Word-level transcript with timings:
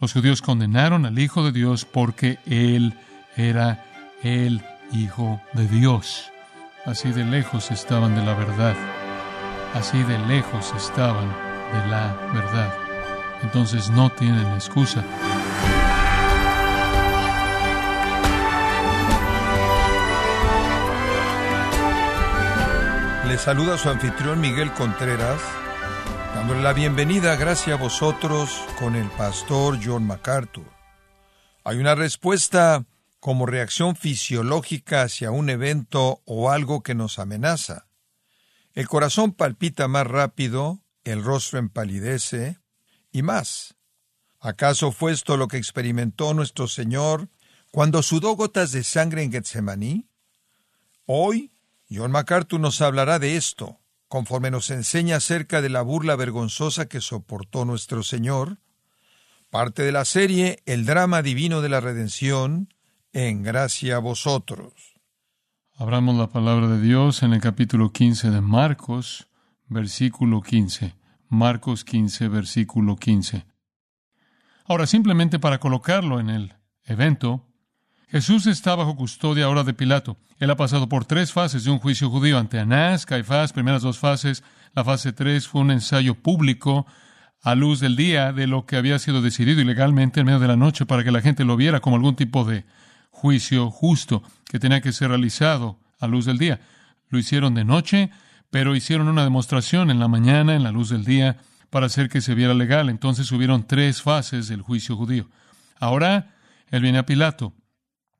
Los 0.00 0.14
judíos 0.14 0.40
condenaron 0.40 1.04
al 1.04 1.18
Hijo 1.18 1.44
de 1.44 1.52
Dios 1.52 1.84
porque 1.84 2.38
Él 2.46 2.94
era 3.36 3.84
el 4.22 4.62
Hijo 4.92 5.42
de 5.52 5.68
Dios. 5.68 6.32
Así 6.86 7.10
de 7.10 7.24
lejos 7.24 7.70
estaban 7.70 8.14
de 8.14 8.24
la 8.24 8.32
verdad. 8.32 8.74
Así 9.74 10.02
de 10.02 10.18
lejos 10.20 10.72
estaban 10.74 11.28
de 11.28 11.90
la 11.90 12.16
verdad. 12.32 12.72
Entonces 13.42 13.90
no 13.90 14.08
tienen 14.10 14.46
excusa. 14.54 15.04
Le 23.28 23.36
saluda 23.36 23.76
su 23.76 23.90
anfitrión 23.90 24.40
Miguel 24.40 24.72
Contreras, 24.72 25.40
dándole 26.40 26.62
la 26.62 26.72
bienvenida, 26.72 27.36
gracias 27.36 27.78
a 27.78 27.82
vosotros, 27.82 28.64
con 28.78 28.96
el 28.96 29.06
pastor 29.10 29.78
John 29.84 30.06
MacArthur. 30.06 30.64
Hay 31.64 31.76
una 31.76 31.94
respuesta 31.94 32.86
como 33.18 33.44
reacción 33.44 33.94
fisiológica 33.94 35.02
hacia 35.02 35.32
un 35.32 35.50
evento 35.50 36.22
o 36.24 36.50
algo 36.50 36.82
que 36.82 36.94
nos 36.94 37.18
amenaza. 37.18 37.88
El 38.72 38.88
corazón 38.88 39.32
palpita 39.32 39.86
más 39.86 40.06
rápido, 40.06 40.82
el 41.04 41.22
rostro 41.22 41.58
empalidece 41.58 42.58
y 43.12 43.20
más. 43.20 43.76
¿Acaso 44.40 44.92
fue 44.92 45.12
esto 45.12 45.36
lo 45.36 45.46
que 45.46 45.58
experimentó 45.58 46.32
nuestro 46.32 46.68
Señor 46.68 47.28
cuando 47.70 48.02
sudó 48.02 48.34
gotas 48.34 48.72
de 48.72 48.82
sangre 48.82 49.24
en 49.24 49.32
Getsemaní? 49.32 50.08
Hoy 51.04 51.52
John 51.90 52.12
MacArthur 52.12 52.60
nos 52.60 52.80
hablará 52.80 53.18
de 53.18 53.36
esto, 53.36 53.79
conforme 54.10 54.50
nos 54.50 54.70
enseña 54.70 55.16
acerca 55.16 55.62
de 55.62 55.68
la 55.68 55.82
burla 55.82 56.16
vergonzosa 56.16 56.88
que 56.88 57.00
soportó 57.00 57.64
nuestro 57.64 58.02
Señor, 58.02 58.58
parte 59.50 59.84
de 59.84 59.92
la 59.92 60.04
serie 60.04 60.58
El 60.66 60.84
drama 60.84 61.22
divino 61.22 61.60
de 61.60 61.68
la 61.68 61.78
redención, 61.78 62.74
en 63.12 63.44
gracia 63.44 63.94
a 63.96 63.98
vosotros. 64.00 64.72
Abramos 65.76 66.16
la 66.16 66.26
palabra 66.26 66.66
de 66.66 66.80
Dios 66.80 67.22
en 67.22 67.34
el 67.34 67.40
capítulo 67.40 67.92
15 67.92 68.30
de 68.30 68.40
Marcos, 68.40 69.28
versículo 69.68 70.42
15. 70.42 70.96
Marcos 71.28 71.84
15, 71.84 72.26
versículo 72.26 72.96
15. 72.96 73.46
Ahora, 74.64 74.88
simplemente 74.88 75.38
para 75.38 75.60
colocarlo 75.60 76.18
en 76.18 76.30
el 76.30 76.56
evento, 76.82 77.46
Jesús 78.10 78.48
está 78.48 78.74
bajo 78.74 78.96
custodia 78.96 79.44
ahora 79.44 79.62
de 79.62 79.72
Pilato. 79.72 80.16
Él 80.40 80.50
ha 80.50 80.56
pasado 80.56 80.88
por 80.88 81.04
tres 81.04 81.32
fases 81.32 81.62
de 81.62 81.70
un 81.70 81.78
juicio 81.78 82.10
judío 82.10 82.38
ante 82.38 82.58
Anás, 82.58 83.06
Caifás, 83.06 83.52
primeras 83.52 83.82
dos 83.82 83.98
fases. 83.98 84.42
La 84.74 84.82
fase 84.84 85.12
tres 85.12 85.46
fue 85.46 85.60
un 85.60 85.70
ensayo 85.70 86.16
público 86.16 86.86
a 87.40 87.54
luz 87.54 87.78
del 87.78 87.94
día 87.94 88.32
de 88.32 88.48
lo 88.48 88.66
que 88.66 88.76
había 88.76 88.98
sido 88.98 89.22
decidido 89.22 89.60
ilegalmente 89.60 90.18
en 90.18 90.26
medio 90.26 90.40
de 90.40 90.48
la 90.48 90.56
noche 90.56 90.86
para 90.86 91.04
que 91.04 91.12
la 91.12 91.20
gente 91.20 91.44
lo 91.44 91.56
viera 91.56 91.78
como 91.78 91.94
algún 91.94 92.16
tipo 92.16 92.44
de 92.44 92.64
juicio 93.10 93.70
justo 93.70 94.24
que 94.46 94.58
tenía 94.58 94.80
que 94.80 94.90
ser 94.90 95.10
realizado 95.10 95.78
a 96.00 96.08
luz 96.08 96.24
del 96.24 96.38
día. 96.38 96.60
Lo 97.10 97.18
hicieron 97.20 97.54
de 97.54 97.64
noche, 97.64 98.10
pero 98.50 98.74
hicieron 98.74 99.06
una 99.06 99.22
demostración 99.22 99.88
en 99.88 100.00
la 100.00 100.08
mañana, 100.08 100.56
en 100.56 100.64
la 100.64 100.72
luz 100.72 100.88
del 100.88 101.04
día, 101.04 101.36
para 101.70 101.86
hacer 101.86 102.08
que 102.08 102.20
se 102.20 102.34
viera 102.34 102.54
legal. 102.54 102.88
Entonces 102.88 103.30
hubieron 103.30 103.68
tres 103.68 104.02
fases 104.02 104.48
del 104.48 104.62
juicio 104.62 104.96
judío. 104.96 105.28
Ahora, 105.78 106.34
él 106.72 106.82
viene 106.82 106.98
a 106.98 107.06
Pilato. 107.06 107.54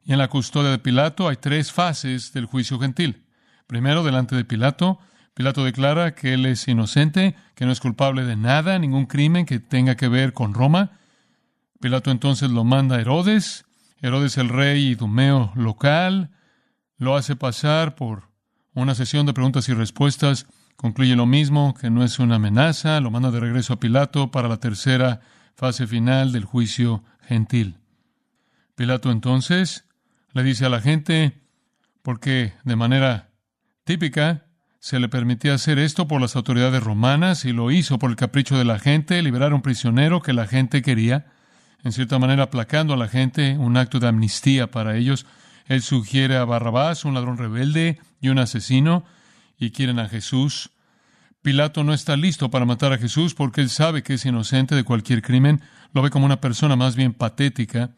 Y 0.03 0.12
en 0.12 0.19
la 0.19 0.29
custodia 0.29 0.70
de 0.70 0.79
Pilato 0.79 1.29
hay 1.29 1.37
tres 1.37 1.73
fases 1.73 2.33
del 2.33 2.47
juicio 2.47 2.79
gentil. 2.79 3.25
Primero, 3.67 4.03
delante 4.03 4.34
de 4.34 4.45
Pilato, 4.45 4.98
Pilato 5.34 5.65
declara 5.65 6.15
que 6.15 6.34
él 6.34 6.47
es 6.47 6.67
inocente, 6.69 7.37
que 7.55 7.65
no 7.65 7.73
es 7.73 7.81
culpable 7.81 8.25
de 8.25 8.37
nada, 8.37 8.79
ningún 8.79 9.07
crimen 9.07 9.47
que 9.47 9.61
tenga 9.61 9.97
que 9.97 10.09
ver 10.09 10.33
con 10.33 10.55
Roma. 10.55 10.98
Pilato 11.81 12.11
entonces 12.11 12.51
lo 12.51 12.65
manda 12.65 12.97
a 12.97 13.01
Herodes. 13.01 13.65
Herodes 14.03 14.37
el 14.39 14.48
rey 14.48 14.89
idumeo 14.89 15.53
local 15.55 16.31
lo 16.98 17.17
hace 17.17 17.37
pasar 17.37 17.95
por 17.95 18.29
una 18.75 18.95
sesión 18.95 19.27
de 19.27 19.33
preguntas 19.33 19.69
y 19.69 19.74
respuestas. 19.74 20.47
Concluye 20.77 21.17
lo 21.17 21.27
mismo, 21.27 21.74
que 21.74 21.91
no 21.91 22.05
es 22.05 22.19
una 22.19 22.36
amenaza, 22.36 23.01
lo 23.01 23.11
manda 23.11 23.30
de 23.30 23.41
regreso 23.41 23.74
a 23.74 23.80
Pilato 23.80 24.30
para 24.30 24.48
la 24.48 24.58
tercera 24.58 25.20
fase 25.55 25.86
final 25.86 26.33
del 26.33 26.45
juicio 26.45 27.05
gentil. 27.23 27.79
Pilato 28.74 29.11
entonces 29.11 29.85
le 30.33 30.42
dice 30.42 30.67
a 30.67 30.68
la 30.68 30.80
gente, 30.80 31.41
porque 32.02 32.52
de 32.64 32.77
manera 32.77 33.30
típica 33.85 34.46
se 34.79 34.98
le 34.98 35.08
permitía 35.08 35.55
hacer 35.55 35.79
esto 35.79 36.08
por 36.08 36.20
las 36.20 36.36
autoridades 36.36 36.83
romanas 36.83 37.45
y 37.45 37.52
lo 37.52 37.70
hizo 37.70 37.98
por 37.98 38.11
el 38.11 38.17
capricho 38.17 38.57
de 38.57 38.64
la 38.64 38.79
gente, 38.79 39.23
liberar 39.23 39.52
a 39.52 39.55
un 39.55 39.63
prisionero 39.63 40.23
que 40.23 40.33
la 40.33 40.46
gente 40.46 40.83
quería, 40.83 41.27
en 41.85 41.92
cierta 41.92 42.18
manera 42.18 42.45
aplacando 42.45 42.95
a 42.95 42.96
la 42.96 43.08
gente, 43.08 43.58
un 43.58 43.77
acto 43.77 44.01
de 44.01 44.08
amnistía 44.08 44.70
para 44.70 44.96
ellos. 44.96 45.27
Él 45.67 45.83
sugiere 45.83 46.36
a 46.36 46.45
Barrabás, 46.45 47.05
un 47.05 47.14
ladrón 47.14 47.36
rebelde 47.36 48.01
y 48.20 48.29
un 48.29 48.39
asesino, 48.39 49.05
y 49.58 49.70
quieren 49.70 49.98
a 49.98 50.08
Jesús. 50.08 50.70
Pilato 51.42 51.85
no 51.85 51.95
está 51.95 52.17
listo 52.17 52.51
para 52.51 52.64
matar 52.64 52.92
a 52.92 52.98
Jesús 52.98 53.35
porque 53.35 53.61
él 53.61 53.70
sabe 53.70 54.02
que 54.02 54.14
es 54.14 54.27
inocente 54.27 54.74
de 54.74 54.85
cualquier 54.85 55.23
crimen, 55.23 55.62
lo 55.92 56.02
ve 56.02 56.11
como 56.11 56.27
una 56.27 56.41
persona 56.41 56.77
más 56.77 56.97
bien 56.97 57.12
patética, 57.12 57.91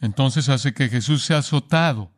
entonces 0.00 0.48
hace 0.48 0.74
que 0.74 0.88
Jesús 0.88 1.24
sea 1.24 1.38
azotado 1.38 2.12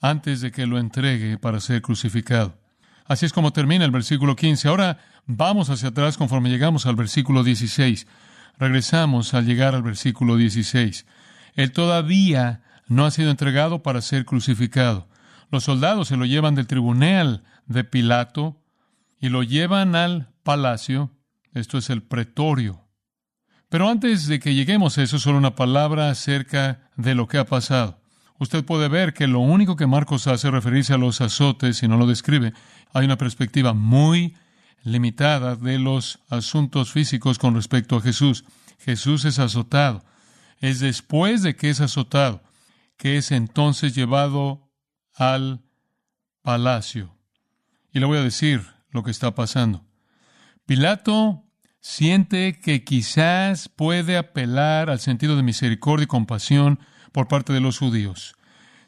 antes 0.00 0.40
de 0.40 0.50
que 0.50 0.66
lo 0.66 0.78
entregue 0.78 1.38
para 1.38 1.60
ser 1.60 1.80
crucificado. 1.82 2.58
Así 3.06 3.26
es 3.26 3.32
como 3.32 3.52
termina 3.52 3.84
el 3.84 3.90
versículo 3.90 4.36
15. 4.36 4.68
Ahora 4.68 4.98
vamos 5.26 5.70
hacia 5.70 5.90
atrás 5.90 6.16
conforme 6.16 6.50
llegamos 6.50 6.86
al 6.86 6.96
versículo 6.96 7.44
16. 7.44 8.06
Regresamos 8.58 9.34
al 9.34 9.46
llegar 9.46 9.74
al 9.74 9.82
versículo 9.82 10.36
16. 10.36 11.06
Él 11.54 11.72
todavía 11.72 12.62
no 12.86 13.04
ha 13.04 13.10
sido 13.10 13.30
entregado 13.30 13.82
para 13.82 14.02
ser 14.02 14.24
crucificado. 14.24 15.08
Los 15.50 15.64
soldados 15.64 16.08
se 16.08 16.16
lo 16.16 16.24
llevan 16.24 16.54
del 16.54 16.66
tribunal 16.66 17.44
de 17.66 17.84
Pilato 17.84 18.62
y 19.20 19.28
lo 19.28 19.42
llevan 19.42 19.94
al 19.94 20.30
palacio. 20.42 21.10
Esto 21.54 21.78
es 21.78 21.90
el 21.90 22.02
pretorio. 22.02 22.81
Pero 23.72 23.88
antes 23.88 24.26
de 24.26 24.38
que 24.38 24.54
lleguemos 24.54 24.98
a 24.98 25.02
eso, 25.02 25.18
solo 25.18 25.38
una 25.38 25.54
palabra 25.54 26.10
acerca 26.10 26.90
de 26.96 27.14
lo 27.14 27.26
que 27.26 27.38
ha 27.38 27.46
pasado. 27.46 27.98
Usted 28.38 28.66
puede 28.66 28.88
ver 28.88 29.14
que 29.14 29.26
lo 29.26 29.38
único 29.38 29.76
que 29.76 29.86
Marcos 29.86 30.26
hace 30.26 30.48
es 30.48 30.52
referirse 30.52 30.92
a 30.92 30.98
los 30.98 31.22
azotes 31.22 31.82
y 31.82 31.88
no 31.88 31.96
lo 31.96 32.06
describe. 32.06 32.52
Hay 32.92 33.06
una 33.06 33.16
perspectiva 33.16 33.72
muy 33.72 34.36
limitada 34.82 35.56
de 35.56 35.78
los 35.78 36.18
asuntos 36.28 36.92
físicos 36.92 37.38
con 37.38 37.54
respecto 37.54 37.96
a 37.96 38.02
Jesús. 38.02 38.44
Jesús 38.78 39.24
es 39.24 39.38
azotado. 39.38 40.04
Es 40.60 40.80
después 40.80 41.42
de 41.42 41.56
que 41.56 41.70
es 41.70 41.80
azotado 41.80 42.42
que 42.98 43.16
es 43.16 43.32
entonces 43.32 43.94
llevado 43.94 44.70
al 45.14 45.62
palacio. 46.42 47.16
Y 47.90 48.00
le 48.00 48.04
voy 48.04 48.18
a 48.18 48.22
decir 48.22 48.66
lo 48.90 49.02
que 49.02 49.12
está 49.12 49.34
pasando. 49.34 49.86
Pilato 50.66 51.46
siente 51.82 52.60
que 52.60 52.84
quizás 52.84 53.68
puede 53.68 54.16
apelar 54.16 54.88
al 54.88 55.00
sentido 55.00 55.36
de 55.36 55.42
misericordia 55.42 56.04
y 56.04 56.06
compasión 56.06 56.78
por 57.10 57.28
parte 57.28 57.52
de 57.52 57.60
los 57.60 57.78
judíos. 57.78 58.36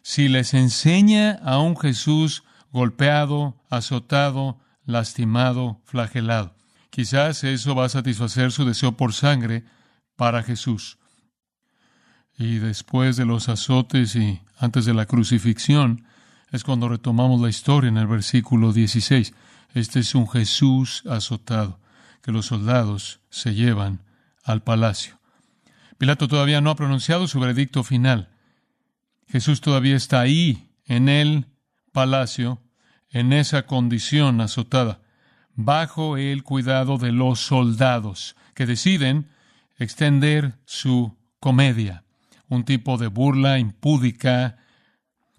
Si 0.03 0.29
les 0.29 0.55
enseña 0.55 1.33
a 1.45 1.59
un 1.59 1.77
Jesús 1.77 2.45
golpeado, 2.73 3.61
azotado, 3.69 4.61
lastimado, 4.87 5.83
flagelado, 5.85 6.55
quizás 6.91 7.43
eso 7.43 7.75
va 7.75 7.87
a 7.87 7.91
satisfacer 7.91 8.53
su 8.53 8.65
deseo 8.65 8.97
por 8.97 9.13
sangre 9.13 9.65
para 10.17 10.43
Jesús. 10.43 10.99
Y 12.39 12.59
después 12.59 13.17
de 13.17 13.27
los 13.27 13.49
azotes 13.49 14.15
y 14.15 14.41
antes 14.57 14.85
de 14.85 14.95
la 14.95 15.07
crucifixión, 15.07 16.07
es 16.53 16.63
cuando 16.63 16.89
retomamos 16.89 17.41
la 17.41 17.49
historia 17.49 17.89
en 17.89 17.97
el 17.97 18.07
versículo 18.07 18.73
16. 18.73 19.35
Este 19.75 20.01
es 20.01 20.15
un 20.15 20.29
Jesús 20.29 21.03
azotado 21.09 21.81
que 22.25 22.33
los 22.33 22.47
soldados 22.47 23.21
se 23.29 23.55
llevan 23.55 24.01
al 24.43 24.63
palacio. 24.63 25.21
Pilato 25.99 26.27
todavía 26.27 26.63
no 26.63 26.71
ha 26.71 26.75
pronunciado 26.75 27.29
su 27.29 27.39
veredicto 27.39 27.85
final. 27.85 28.31
Jesús 29.29 29.61
todavía 29.61 29.95
está 29.95 30.21
ahí, 30.21 30.71
en 30.87 31.11
el 31.11 31.47
palacio, 31.93 32.63
en 33.11 33.35
esa 33.35 33.67
condición 33.67 34.41
azotada, 34.41 35.03
bajo 35.55 36.17
el 36.17 36.43
cuidado 36.45 36.97
de 36.97 37.13
los 37.13 37.41
soldados, 37.41 38.37
que 38.55 38.65
deciden 38.65 39.29
extender 39.77 40.55
su 40.65 41.15
comedia, 41.41 42.05
un 42.49 42.65
tipo 42.65 42.97
de 42.97 43.09
burla 43.09 43.59
impúdica. 43.59 44.57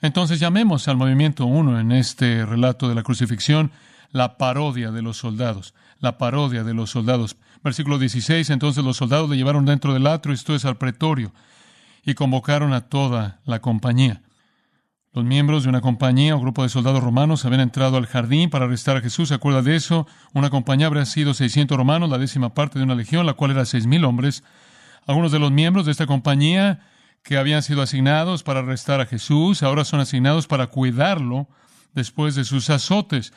Entonces 0.02 0.40
llamemos 0.40 0.88
al 0.88 0.98
movimiento 0.98 1.48
uno 1.48 1.80
en 1.80 1.92
este 1.92 2.46
relato 2.46 2.88
de 2.88 2.94
la 2.94 3.02
crucifixión 3.02 3.72
la 4.12 4.38
parodia 4.38 4.92
de 4.92 5.02
los 5.02 5.18
soldados, 5.18 5.74
la 6.00 6.18
parodia 6.18 6.64
de 6.64 6.74
los 6.74 6.90
soldados. 6.92 7.38
Versículo 7.64 7.98
16, 7.98 8.50
entonces 8.50 8.84
los 8.84 8.98
soldados 8.98 9.30
le 9.30 9.38
llevaron 9.38 9.66
dentro 9.66 9.94
del 9.94 10.08
atrio, 10.08 10.34
esto 10.34 10.56
es 10.56 10.66
al 10.66 10.78
pretorio, 10.78 11.34
y 12.04 12.14
convocaron 12.14 12.74
a 12.74 12.82
toda 12.82 13.40
la 13.46 13.60
compañía. 13.60 14.22
Los 15.16 15.24
miembros 15.24 15.64
de 15.64 15.70
una 15.70 15.80
compañía 15.80 16.36
o 16.36 16.42
grupo 16.42 16.64
de 16.64 16.68
soldados 16.68 17.02
romanos 17.02 17.46
habían 17.46 17.62
entrado 17.62 17.96
al 17.96 18.06
jardín 18.06 18.50
para 18.50 18.66
arrestar 18.66 18.98
a 18.98 19.02
Jesús. 19.02 19.30
¿Se 19.30 19.36
acuerda 19.36 19.62
de 19.62 19.78
eso? 19.78 20.06
Una 20.34 20.50
compañía 20.50 20.88
habría 20.88 21.06
sido 21.06 21.34
600 21.34 21.78
romanos, 21.78 22.10
la 22.10 22.18
décima 22.18 22.54
parte 22.54 22.80
de 22.80 22.84
una 22.84 22.96
legión, 22.96 23.26
la 23.26 23.34
cual 23.34 23.52
era 23.52 23.62
6.000 23.62 24.06
hombres. 24.06 24.44
Algunos 25.08 25.32
de 25.32 25.40
los 25.40 25.54
miembros 25.54 25.86
de 25.86 25.94
esta 25.94 26.06
compañía 26.06 26.82
que 27.24 27.38
habían 27.38 27.64
sido 27.64 27.82
asignados 27.82 28.44
para 28.44 28.60
arrestar 28.60 29.00
a 29.00 29.06
Jesús 29.06 29.64
ahora 29.64 29.86
son 29.86 30.02
asignados 30.02 30.48
para 30.48 30.68
cuidarlo 30.68 31.48
después 31.94 32.36
de 32.36 32.44
sus 32.44 32.70
azotes. 32.70 33.32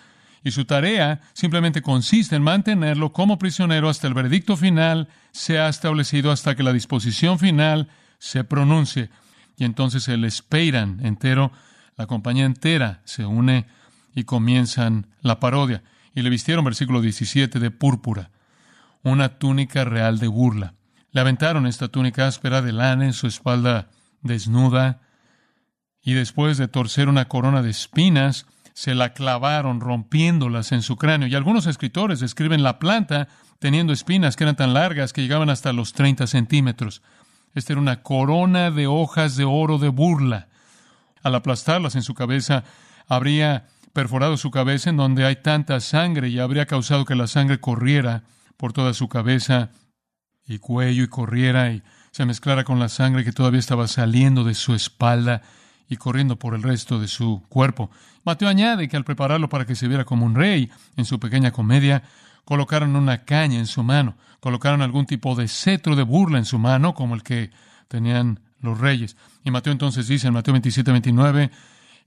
Y 0.44 0.50
su 0.52 0.64
tarea 0.64 1.20
simplemente 1.32 1.82
consiste 1.82 2.36
en 2.36 2.42
mantenerlo 2.42 3.12
como 3.12 3.38
prisionero 3.38 3.88
hasta 3.88 4.06
el 4.06 4.14
veredicto 4.14 4.56
final 4.56 5.08
sea 5.32 5.68
establecido, 5.68 6.30
hasta 6.30 6.54
que 6.54 6.62
la 6.62 6.72
disposición 6.72 7.38
final 7.38 7.88
se 8.18 8.44
pronuncie. 8.44 9.10
Y 9.56 9.64
entonces 9.64 10.08
el 10.08 10.24
espeiran 10.24 11.04
entero, 11.04 11.52
la 11.96 12.06
compañía 12.06 12.44
entera 12.44 13.02
se 13.04 13.26
une 13.26 13.66
y 14.14 14.24
comienzan 14.24 15.08
la 15.20 15.40
parodia. 15.40 15.82
Y 16.14 16.22
le 16.22 16.30
vistieron, 16.30 16.64
versículo 16.64 17.00
17, 17.00 17.58
de 17.58 17.70
púrpura, 17.70 18.30
una 19.02 19.38
túnica 19.38 19.84
real 19.84 20.18
de 20.18 20.28
burla. 20.28 20.74
Le 21.10 21.20
aventaron 21.20 21.66
esta 21.66 21.88
túnica 21.88 22.26
áspera 22.26 22.62
de 22.62 22.72
lana 22.72 23.04
en 23.04 23.12
su 23.12 23.26
espalda 23.26 23.88
desnuda, 24.22 25.00
y 26.02 26.14
después 26.14 26.56
de 26.58 26.68
torcer 26.68 27.08
una 27.08 27.28
corona 27.28 27.62
de 27.62 27.70
espinas, 27.70 28.46
se 28.78 28.94
la 28.94 29.12
clavaron 29.12 29.80
rompiéndolas 29.80 30.70
en 30.70 30.82
su 30.82 30.94
cráneo. 30.94 31.26
Y 31.26 31.34
algunos 31.34 31.66
escritores 31.66 32.20
describen 32.20 32.62
la 32.62 32.78
planta 32.78 33.26
teniendo 33.58 33.92
espinas 33.92 34.36
que 34.36 34.44
eran 34.44 34.54
tan 34.54 34.72
largas 34.72 35.12
que 35.12 35.20
llegaban 35.20 35.50
hasta 35.50 35.72
los 35.72 35.94
30 35.94 36.28
centímetros. 36.28 37.02
Esta 37.56 37.72
era 37.72 37.82
una 37.82 38.04
corona 38.04 38.70
de 38.70 38.86
hojas 38.86 39.34
de 39.34 39.42
oro 39.42 39.78
de 39.78 39.88
burla. 39.88 40.46
Al 41.24 41.34
aplastarlas 41.34 41.96
en 41.96 42.04
su 42.04 42.14
cabeza, 42.14 42.62
habría 43.08 43.66
perforado 43.92 44.36
su 44.36 44.52
cabeza 44.52 44.90
en 44.90 44.96
donde 44.96 45.26
hay 45.26 45.42
tanta 45.42 45.80
sangre 45.80 46.28
y 46.28 46.38
habría 46.38 46.66
causado 46.66 47.04
que 47.04 47.16
la 47.16 47.26
sangre 47.26 47.58
corriera 47.58 48.22
por 48.56 48.72
toda 48.72 48.94
su 48.94 49.08
cabeza 49.08 49.70
y 50.46 50.60
cuello 50.60 51.02
y 51.02 51.08
corriera 51.08 51.72
y 51.72 51.82
se 52.12 52.26
mezclara 52.26 52.62
con 52.62 52.78
la 52.78 52.88
sangre 52.88 53.24
que 53.24 53.32
todavía 53.32 53.58
estaba 53.58 53.88
saliendo 53.88 54.44
de 54.44 54.54
su 54.54 54.72
espalda 54.72 55.42
y 55.88 55.96
corriendo 55.96 56.38
por 56.38 56.54
el 56.54 56.62
resto 56.62 56.98
de 56.98 57.08
su 57.08 57.42
cuerpo. 57.48 57.90
Mateo 58.24 58.48
añade 58.48 58.88
que 58.88 58.96
al 58.96 59.04
prepararlo 59.04 59.48
para 59.48 59.64
que 59.64 59.74
se 59.74 59.88
viera 59.88 60.04
como 60.04 60.26
un 60.26 60.34
rey 60.34 60.70
en 60.96 61.04
su 61.04 61.18
pequeña 61.18 61.50
comedia, 61.50 62.02
colocaron 62.44 62.96
una 62.96 63.24
caña 63.24 63.58
en 63.58 63.66
su 63.66 63.82
mano, 63.82 64.16
colocaron 64.40 64.82
algún 64.82 65.06
tipo 65.06 65.34
de 65.34 65.48
cetro 65.48 65.96
de 65.96 66.02
burla 66.02 66.38
en 66.38 66.44
su 66.44 66.58
mano, 66.58 66.94
como 66.94 67.14
el 67.14 67.22
que 67.22 67.50
tenían 67.88 68.40
los 68.60 68.78
reyes. 68.78 69.16
Y 69.44 69.50
Mateo 69.50 69.72
entonces 69.72 70.08
dice 70.08 70.28
en 70.28 70.34
Mateo 70.34 70.52
27, 70.52 70.90
29, 70.92 71.50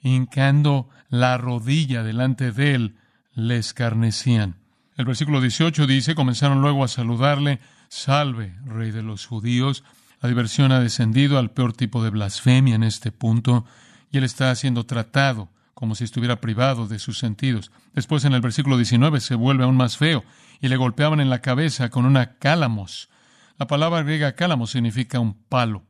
hincando 0.02 0.90
la 1.10 1.38
rodilla 1.38 2.04
delante 2.04 2.52
de 2.52 2.76
él, 2.76 2.96
le 3.34 3.58
escarnecían. 3.58 4.56
El 4.98 5.06
versículo 5.06 5.42
18 5.42 5.88
dice, 5.88 6.16
comenzaron 6.16 6.62
luego 6.62 6.84
a 6.84 6.88
saludarle, 6.88 7.60
salve, 7.88 8.56
rey 8.66 8.92
de 8.92 9.02
los 9.02 9.26
judíos. 9.26 9.84
La 10.22 10.30
diversión 10.30 10.72
ha 10.72 10.80
descendido 10.80 11.40
al 11.40 11.50
peor 11.50 11.74
tipo 11.74 12.04
de 12.04 12.12
blasfemia 12.12 12.76
en 12.76 12.84
este 12.84 13.12
punto 13.12 13.66
y 14.12 14.20
él 14.20 14.24
está 14.24 14.54
siendo 14.56 14.86
tratado 14.86 15.50
como 15.74 15.96
si 15.96 16.04
estuviera 16.04 16.40
privado 16.40 16.88
de 16.88 17.00
sus 17.00 17.18
sentidos. 17.18 17.72
Después 17.94 18.24
en 18.24 18.34
el 18.34 18.42
versículo 18.42 18.78
19 18.78 19.20
se 19.20 19.34
vuelve 19.34 19.64
aún 19.64 19.78
más 19.78 19.98
feo 19.98 20.24
y 20.62 20.68
le 20.68 20.78
golpeaban 20.78 21.20
en 21.20 21.32
la 21.32 21.42
cabeza 21.42 21.90
con 21.90 22.06
una 22.06 22.36
cálamos. 22.36 23.10
La 23.58 23.66
palabra 23.66 24.04
griega 24.04 24.34
cálamos 24.34 24.70
significa 24.70 25.20
un 25.20 25.34
palo, 25.34 25.84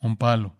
un 0.00 0.18
palo. 0.18 0.54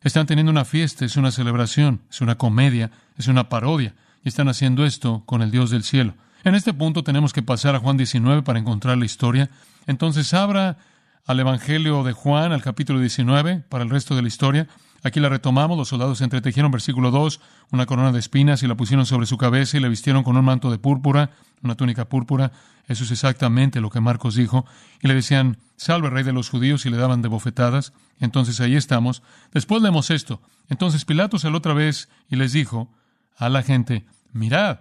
Están 0.00 0.26
teniendo 0.26 0.50
una 0.50 0.64
fiesta, 0.64 1.04
es 1.04 1.16
una 1.16 1.30
celebración, 1.30 2.02
es 2.10 2.20
una 2.20 2.36
comedia, 2.36 2.90
es 3.16 3.28
una 3.28 3.48
parodia, 3.48 3.94
y 4.24 4.28
están 4.28 4.48
haciendo 4.48 4.84
esto 4.84 5.22
con 5.26 5.42
el 5.42 5.52
Dios 5.52 5.70
del 5.70 5.84
cielo. 5.84 6.14
En 6.42 6.56
este 6.56 6.74
punto 6.74 7.04
tenemos 7.04 7.32
que 7.32 7.42
pasar 7.42 7.76
a 7.76 7.78
Juan 7.78 7.96
19 7.96 8.42
para 8.42 8.58
encontrar 8.58 8.98
la 8.98 9.04
historia. 9.04 9.48
Entonces 9.86 10.34
abra 10.34 10.78
al 11.26 11.40
Evangelio 11.40 12.04
de 12.04 12.12
Juan, 12.12 12.52
al 12.52 12.62
capítulo 12.62 13.00
19, 13.00 13.64
para 13.68 13.82
el 13.82 13.90
resto 13.90 14.14
de 14.14 14.22
la 14.22 14.28
historia. 14.28 14.68
Aquí 15.02 15.18
la 15.20 15.28
retomamos, 15.28 15.76
los 15.76 15.88
soldados 15.88 16.20
entretejieron, 16.20 16.70
versículo 16.70 17.10
2, 17.10 17.40
una 17.72 17.86
corona 17.86 18.12
de 18.12 18.20
espinas 18.20 18.62
y 18.62 18.68
la 18.68 18.76
pusieron 18.76 19.06
sobre 19.06 19.26
su 19.26 19.36
cabeza 19.36 19.76
y 19.76 19.80
la 19.80 19.88
vistieron 19.88 20.22
con 20.22 20.36
un 20.36 20.44
manto 20.44 20.70
de 20.70 20.78
púrpura, 20.78 21.30
una 21.62 21.74
túnica 21.74 22.08
púrpura. 22.08 22.52
Eso 22.86 23.02
es 23.02 23.10
exactamente 23.10 23.80
lo 23.80 23.90
que 23.90 24.00
Marcos 24.00 24.36
dijo. 24.36 24.66
Y 25.00 25.08
le 25.08 25.14
decían, 25.14 25.58
salve 25.76 26.10
rey 26.10 26.22
de 26.22 26.32
los 26.32 26.48
judíos, 26.48 26.86
y 26.86 26.90
le 26.90 26.96
daban 26.96 27.22
de 27.22 27.28
bofetadas. 27.28 27.92
Entonces 28.20 28.60
ahí 28.60 28.76
estamos. 28.76 29.22
Después 29.52 29.82
leemos 29.82 30.10
esto. 30.10 30.40
Entonces 30.68 31.04
Pilato 31.04 31.38
salió 31.38 31.58
otra 31.58 31.74
vez 31.74 32.08
y 32.28 32.36
les 32.36 32.52
dijo 32.52 32.92
a 33.36 33.48
la 33.48 33.62
gente, 33.62 34.06
mirad, 34.32 34.80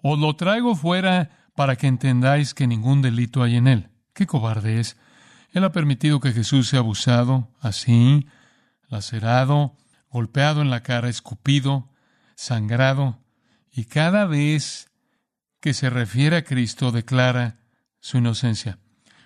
os 0.00 0.18
lo 0.18 0.34
traigo 0.36 0.76
fuera 0.76 1.30
para 1.56 1.74
que 1.74 1.88
entendáis 1.88 2.54
que 2.54 2.68
ningún 2.68 3.02
delito 3.02 3.42
hay 3.42 3.56
en 3.56 3.66
él. 3.66 3.88
¡Qué 4.12 4.26
cobarde 4.26 4.78
es! 4.78 4.96
Él 5.56 5.64
ha 5.64 5.72
permitido 5.72 6.20
que 6.20 6.34
Jesús 6.34 6.68
sea 6.68 6.80
abusado, 6.80 7.48
así, 7.62 8.26
lacerado, 8.90 9.74
golpeado 10.10 10.60
en 10.60 10.68
la 10.68 10.82
cara, 10.82 11.08
escupido, 11.08 11.88
sangrado, 12.34 13.24
y 13.72 13.86
cada 13.86 14.26
vez 14.26 14.90
que 15.60 15.72
se 15.72 15.88
refiere 15.88 16.36
a 16.36 16.44
Cristo 16.44 16.92
declara 16.92 17.56
su 18.00 18.18
inocencia. 18.18 18.80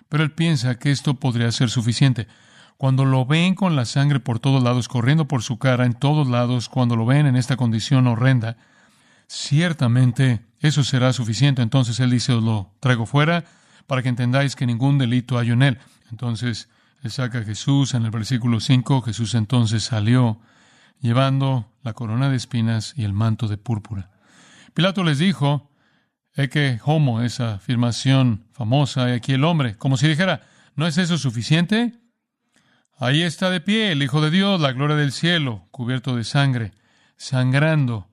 Pero 0.07 0.23
él 0.23 0.31
piensa 0.31 0.79
que 0.79 0.91
esto 0.91 1.15
podría 1.15 1.51
ser 1.51 1.69
suficiente. 1.69 2.29
Cuando 2.77 3.03
lo 3.03 3.25
ven 3.25 3.53
con 3.53 3.75
la 3.75 3.83
sangre 3.83 4.21
por 4.21 4.39
todos 4.39 4.63
lados, 4.63 4.87
corriendo 4.87 5.27
por 5.27 5.43
su 5.43 5.59
cara 5.59 5.85
en 5.85 5.95
todos 5.95 6.29
lados, 6.29 6.69
cuando 6.69 6.95
lo 6.95 7.05
ven 7.05 7.25
en 7.25 7.35
esta 7.35 7.57
condición 7.57 8.07
horrenda, 8.07 8.55
ciertamente 9.27 10.45
eso 10.61 10.85
será 10.85 11.11
suficiente. 11.11 11.61
Entonces 11.61 11.99
él 11.99 12.09
dice, 12.09 12.31
os 12.31 12.41
lo 12.41 12.71
traigo 12.79 13.05
fuera 13.05 13.43
para 13.85 14.01
que 14.01 14.07
entendáis 14.07 14.55
que 14.55 14.65
ningún 14.65 14.97
delito 14.97 15.37
hay 15.37 15.51
en 15.51 15.63
él. 15.63 15.79
Entonces 16.11 16.69
le 17.01 17.09
saca 17.09 17.43
Jesús 17.43 17.93
en 17.93 18.05
el 18.05 18.11
versículo 18.11 18.59
5. 18.59 19.01
Jesús 19.01 19.33
entonces 19.33 19.83
salió 19.83 20.39
llevando 20.99 21.71
la 21.81 21.93
corona 21.93 22.29
de 22.29 22.37
espinas 22.37 22.93
y 22.95 23.03
el 23.03 23.13
manto 23.13 23.47
de 23.47 23.57
púrpura. 23.57 24.11
Pilato 24.73 25.03
les 25.03 25.17
dijo, 25.17 25.71
he 26.35 26.49
que 26.49 26.79
homo, 26.85 27.21
esa 27.21 27.55
afirmación 27.55 28.45
famosa, 28.53 29.09
y 29.09 29.13
aquí 29.13 29.33
el 29.33 29.43
hombre, 29.43 29.75
como 29.75 29.97
si 29.97 30.07
dijera, 30.07 30.41
¿no 30.75 30.85
es 30.87 30.97
eso 30.97 31.17
suficiente? 31.17 31.99
Ahí 32.97 33.23
está 33.23 33.49
de 33.49 33.61
pie 33.61 33.91
el 33.91 34.03
Hijo 34.03 34.21
de 34.21 34.29
Dios, 34.29 34.61
la 34.61 34.73
gloria 34.73 34.95
del 34.95 35.11
cielo, 35.11 35.67
cubierto 35.71 36.15
de 36.15 36.23
sangre, 36.23 36.71
sangrando, 37.17 38.07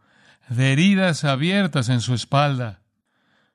de 0.49 0.73
heridas 0.73 1.25
abiertas 1.25 1.91
en 1.91 2.01
su 2.01 2.15
espalda, 2.15 2.81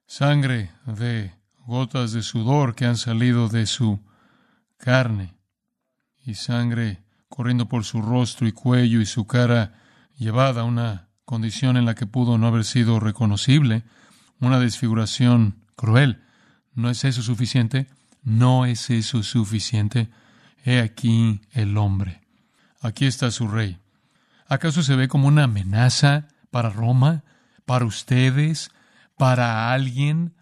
sangre 0.06 0.69
de 0.86 1.34
gotas 1.66 2.12
de 2.12 2.22
sudor 2.22 2.75
que 2.75 2.86
han 2.86 2.98
salido 2.98 3.50
de 3.50 3.66
su 3.66 4.00
carne 4.83 5.33
y 6.25 6.35
sangre 6.35 7.06
corriendo 7.30 7.69
por 7.69 7.85
su 7.85 8.02
rostro 8.02 8.49
y 8.49 8.52
cuello 8.52 8.99
y 8.99 9.06
su 9.06 9.25
cara 9.25 9.80
llevada 10.18 10.61
a 10.61 10.66
una 10.66 11.07
condición 11.23 11.78
en 11.78 11.85
la 11.85 11.95
que 11.95 12.06
pudo 12.06 12.37
no 12.37 12.47
haber 12.47 12.66
sido 12.66 12.99
reconocible, 12.99 13.83
una 14.42 14.59
desfiguración 14.59 15.63
cruel. 15.78 16.21
¿No 16.73 16.90
es 16.90 17.06
eso 17.06 17.21
suficiente? 17.21 17.87
No 18.23 18.66
es 18.66 18.90
eso 18.90 19.23
suficiente. 19.23 20.09
He 20.66 20.81
aquí 20.81 21.40
el 21.54 21.78
hombre. 21.78 22.19
Aquí 22.81 23.06
está 23.06 23.31
su 23.31 23.47
rey. 23.47 23.80
¿Acaso 24.47 24.83
se 24.83 24.97
ve 24.97 25.07
como 25.07 25.30
una 25.30 25.45
amenaza 25.45 26.28
para 26.52 26.69
Roma, 26.69 27.23
para 27.66 27.85
ustedes, 27.85 28.69
para 29.18 29.71
alguien? 29.71 30.33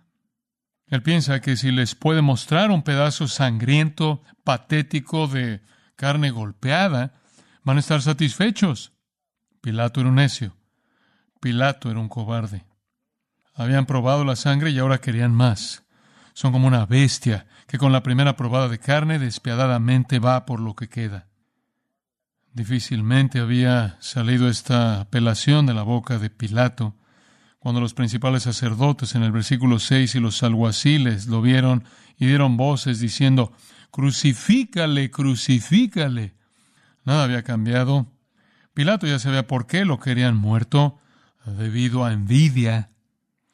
Él 0.92 1.02
piensa 1.02 1.40
que 1.40 1.56
si 1.56 1.72
les 1.72 1.96
puede 1.96 2.22
mostrar 2.22 2.70
un 2.70 2.84
pedazo 2.84 3.30
sangriento, 3.30 4.22
patético 4.44 5.28
de 5.28 5.62
carne 5.96 6.32
golpeada, 6.32 7.14
van 7.64 7.78
a 7.78 7.80
estar 7.80 8.02
satisfechos. 8.02 8.92
Pilato 9.62 10.02
era 10.02 10.10
un 10.10 10.16
necio. 10.16 10.58
Pilato 11.40 11.90
era 11.90 12.00
un 12.00 12.10
cobarde. 12.10 12.66
Habían 13.54 13.86
probado 13.86 14.26
la 14.26 14.36
sangre 14.36 14.72
y 14.72 14.80
ahora 14.80 15.00
querían 15.00 15.34
más. 15.34 15.84
Son 16.34 16.52
como 16.52 16.68
una 16.68 16.86
bestia 16.86 17.48
que 17.68 17.78
con 17.78 17.94
la 17.94 18.04
primera 18.04 18.36
probada 18.36 18.68
de 18.68 18.80
carne 18.80 19.18
despiadadamente 19.18 20.20
va 20.20 20.46
por 20.46 20.60
lo 20.60 20.76
que 20.76 20.90
queda. 20.90 21.30
Difícilmente 22.52 23.40
había 23.40 23.96
salido 24.02 24.50
esta 24.50 25.00
apelación 25.00 25.66
de 25.68 25.74
la 25.74 25.84
boca 25.84 26.20
de 26.20 26.30
Pilato, 26.30 26.98
cuando 27.62 27.80
los 27.80 27.94
principales 27.94 28.42
sacerdotes 28.42 29.14
en 29.14 29.22
el 29.22 29.32
versículo 29.32 29.78
6 29.78 30.16
y 30.16 30.20
los 30.20 30.42
alguaciles 30.42 31.28
lo 31.28 31.44
vieron 31.44 31.84
y 32.18 32.26
dieron 32.26 32.58
voces 32.58 33.00
diciendo, 33.00 33.54
crucifícale, 33.92 35.12
crucifícale. 35.12 36.34
Nada 37.06 37.24
había 37.24 37.44
cambiado. 37.44 38.08
Pilato 38.74 39.06
ya 39.06 39.20
sabía 39.20 39.46
por 39.46 39.68
qué 39.68 39.86
lo 39.86 40.00
querían 40.00 40.36
muerto, 40.38 40.98
debido 41.46 42.04
a 42.04 42.14
envidia, 42.14 42.90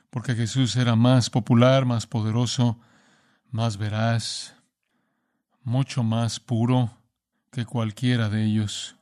porque 0.10 0.36
Jesús 0.36 0.78
era 0.78 0.96
más 0.96 1.30
popular, 1.30 1.84
más 1.84 2.08
poderoso, 2.08 2.80
más 3.52 3.76
veraz, 3.76 4.56
mucho 5.64 6.04
más 6.04 6.40
puro 6.40 6.98
que 7.52 7.66
cualquiera 7.66 8.30
de 8.30 8.46
ellos. 8.46 8.96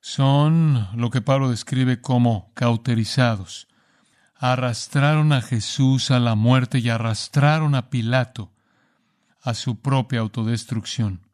Son 0.00 0.88
lo 0.96 1.10
que 1.10 1.20
Pablo 1.20 1.50
describe 1.50 2.00
como 2.00 2.50
cauterizados 2.54 3.69
arrastraron 4.40 5.34
a 5.34 5.42
Jesús 5.42 6.10
a 6.10 6.18
la 6.18 6.34
muerte 6.34 6.78
y 6.78 6.88
arrastraron 6.88 7.74
a 7.74 7.90
Pilato 7.90 8.50
a 9.42 9.52
su 9.52 9.80
propia 9.80 10.20
autodestrucción. 10.20 11.28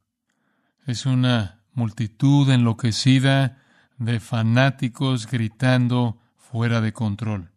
Es 0.87 1.07
una 1.07 1.63
multitud 1.73 2.51
enloquecida 2.51 3.63
de 3.97 4.19
fanáticos 4.19 5.29
gritando 5.29 6.21
fuera 6.37 6.81
de 6.81 6.93
control. 6.93 7.53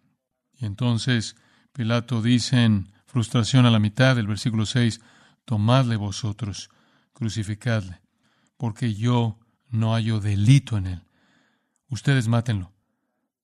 Y 0.55 0.65
entonces 0.65 1.35
Pilato 1.73 2.21
dice 2.21 2.63
en 2.63 2.93
frustración 3.07 3.65
a 3.65 3.71
la 3.71 3.79
mitad 3.79 4.15
del 4.15 4.27
versículo 4.27 4.67
6, 4.67 5.01
tomadle 5.45 5.95
vosotros, 5.95 6.69
crucificadle, 7.13 8.01
porque 8.55 8.93
yo 8.93 9.39
no 9.69 9.93
hallo 9.93 10.19
delito 10.19 10.77
en 10.77 10.85
él. 10.85 11.01
Ustedes 11.87 12.27
mátenlo. 12.27 12.71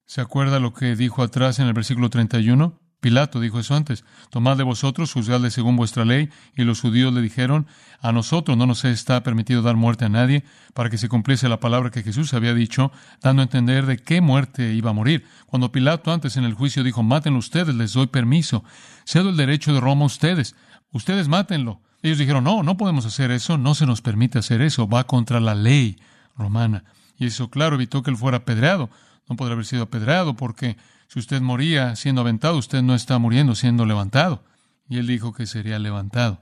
¿Se 0.05 0.21
acuerda 0.21 0.59
lo 0.59 0.73
que 0.73 0.95
dijo 0.95 1.23
atrás 1.23 1.57
en 1.59 1.67
el 1.67 1.73
versículo 1.73 2.09
31? 2.09 2.79
Pilato 2.99 3.39
dijo 3.39 3.59
eso 3.59 3.75
antes. 3.75 4.03
Tomad 4.29 4.57
de 4.57 4.63
vosotros, 4.63 5.13
juzgadle 5.13 5.49
según 5.49 5.75
vuestra 5.75 6.05
ley. 6.05 6.29
Y 6.55 6.63
los 6.63 6.81
judíos 6.81 7.13
le 7.13 7.21
dijeron, 7.21 7.67
a 8.01 8.11
nosotros 8.11 8.55
no 8.55 8.65
nos 8.65 8.85
está 8.85 9.23
permitido 9.23 9.61
dar 9.61 9.75
muerte 9.75 10.05
a 10.05 10.09
nadie, 10.09 10.43
para 10.73 10.89
que 10.89 10.97
se 10.97 11.09
cumpliese 11.09 11.49
la 11.49 11.59
palabra 11.59 11.89
que 11.89 12.03
Jesús 12.03 12.33
había 12.33 12.53
dicho, 12.53 12.91
dando 13.21 13.41
a 13.41 13.45
entender 13.45 13.85
de 13.87 13.97
qué 13.97 14.21
muerte 14.21 14.73
iba 14.73 14.91
a 14.91 14.93
morir. 14.93 15.25
Cuando 15.47 15.71
Pilato 15.71 16.11
antes 16.11 16.37
en 16.37 16.43
el 16.43 16.53
juicio 16.53 16.83
dijo, 16.83 17.03
mátenlo 17.03 17.39
ustedes, 17.39 17.75
les 17.75 17.93
doy 17.93 18.07
permiso. 18.07 18.63
Cedo 19.05 19.29
el 19.29 19.37
derecho 19.37 19.73
de 19.73 19.81
Roma 19.81 20.03
a 20.03 20.07
ustedes. 20.07 20.55
Ustedes 20.91 21.27
mátenlo. 21.27 21.81
Ellos 22.03 22.19
dijeron, 22.19 22.43
no, 22.43 22.61
no 22.61 22.77
podemos 22.77 23.05
hacer 23.07 23.31
eso, 23.31 23.57
no 23.57 23.73
se 23.73 23.87
nos 23.87 24.01
permite 24.01 24.37
hacer 24.37 24.61
eso, 24.61 24.87
va 24.87 25.05
contra 25.05 25.39
la 25.39 25.55
ley 25.55 25.99
romana. 26.35 26.83
Y 27.17 27.25
eso, 27.25 27.49
claro, 27.49 27.75
evitó 27.75 28.03
que 28.03 28.11
él 28.11 28.17
fuera 28.17 28.37
apedreado. 28.37 28.89
No 29.27 29.35
podría 29.35 29.53
haber 29.53 29.65
sido 29.65 29.83
apedreado 29.83 30.35
porque 30.35 30.77
si 31.07 31.19
usted 31.19 31.41
moría 31.41 31.95
siendo 31.95 32.21
aventado, 32.21 32.57
usted 32.57 32.81
no 32.81 32.95
está 32.95 33.17
muriendo 33.17 33.55
siendo 33.55 33.85
levantado. 33.85 34.43
Y 34.87 34.97
él 34.97 35.07
dijo 35.07 35.33
que 35.33 35.45
sería 35.45 35.79
levantado. 35.79 36.41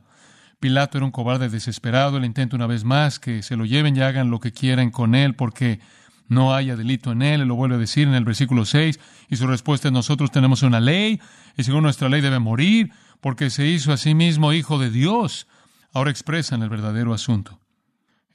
Pilato 0.59 0.97
era 0.97 1.05
un 1.05 1.11
cobarde 1.11 1.49
desesperado. 1.49 2.17
Él 2.17 2.25
intenta 2.25 2.55
una 2.55 2.67
vez 2.67 2.83
más 2.83 3.19
que 3.19 3.43
se 3.43 3.55
lo 3.55 3.65
lleven 3.65 3.95
y 3.95 4.01
hagan 4.01 4.29
lo 4.29 4.39
que 4.39 4.51
quieran 4.51 4.91
con 4.91 5.15
él 5.15 5.35
porque 5.35 5.79
no 6.27 6.53
haya 6.53 6.75
delito 6.75 7.11
en 7.11 7.21
él. 7.21 7.41
Él 7.41 7.47
lo 7.47 7.55
vuelve 7.55 7.75
a 7.75 7.79
decir 7.79 8.07
en 8.07 8.13
el 8.13 8.25
versículo 8.25 8.65
6. 8.65 8.99
Y 9.29 9.35
su 9.35 9.47
respuesta 9.47 9.87
es, 9.87 9.93
nosotros 9.93 10.31
tenemos 10.31 10.63
una 10.63 10.79
ley 10.79 11.21
y 11.57 11.63
según 11.63 11.83
nuestra 11.83 12.09
ley 12.09 12.21
debe 12.21 12.39
morir 12.39 12.91
porque 13.21 13.49
se 13.49 13.67
hizo 13.67 13.93
a 13.93 13.97
sí 13.97 14.15
mismo 14.15 14.53
hijo 14.53 14.77
de 14.79 14.89
Dios. 14.89 15.47
Ahora 15.93 16.11
expresan 16.11 16.63
el 16.63 16.69
verdadero 16.69 17.13
asunto. 17.13 17.59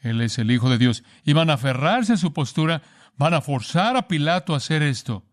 Él 0.00 0.20
es 0.20 0.38
el 0.38 0.50
Hijo 0.50 0.70
de 0.70 0.78
Dios. 0.78 1.02
Y 1.24 1.32
van 1.32 1.50
a 1.50 1.54
aferrarse 1.54 2.12
a 2.12 2.16
su 2.16 2.32
postura, 2.32 2.82
van 3.18 3.34
a 3.34 3.40
forzar 3.40 3.96
a 3.96 4.08
Pilato 4.08 4.54
a 4.54 4.58
hacer 4.58 4.82
esto. 4.82 5.24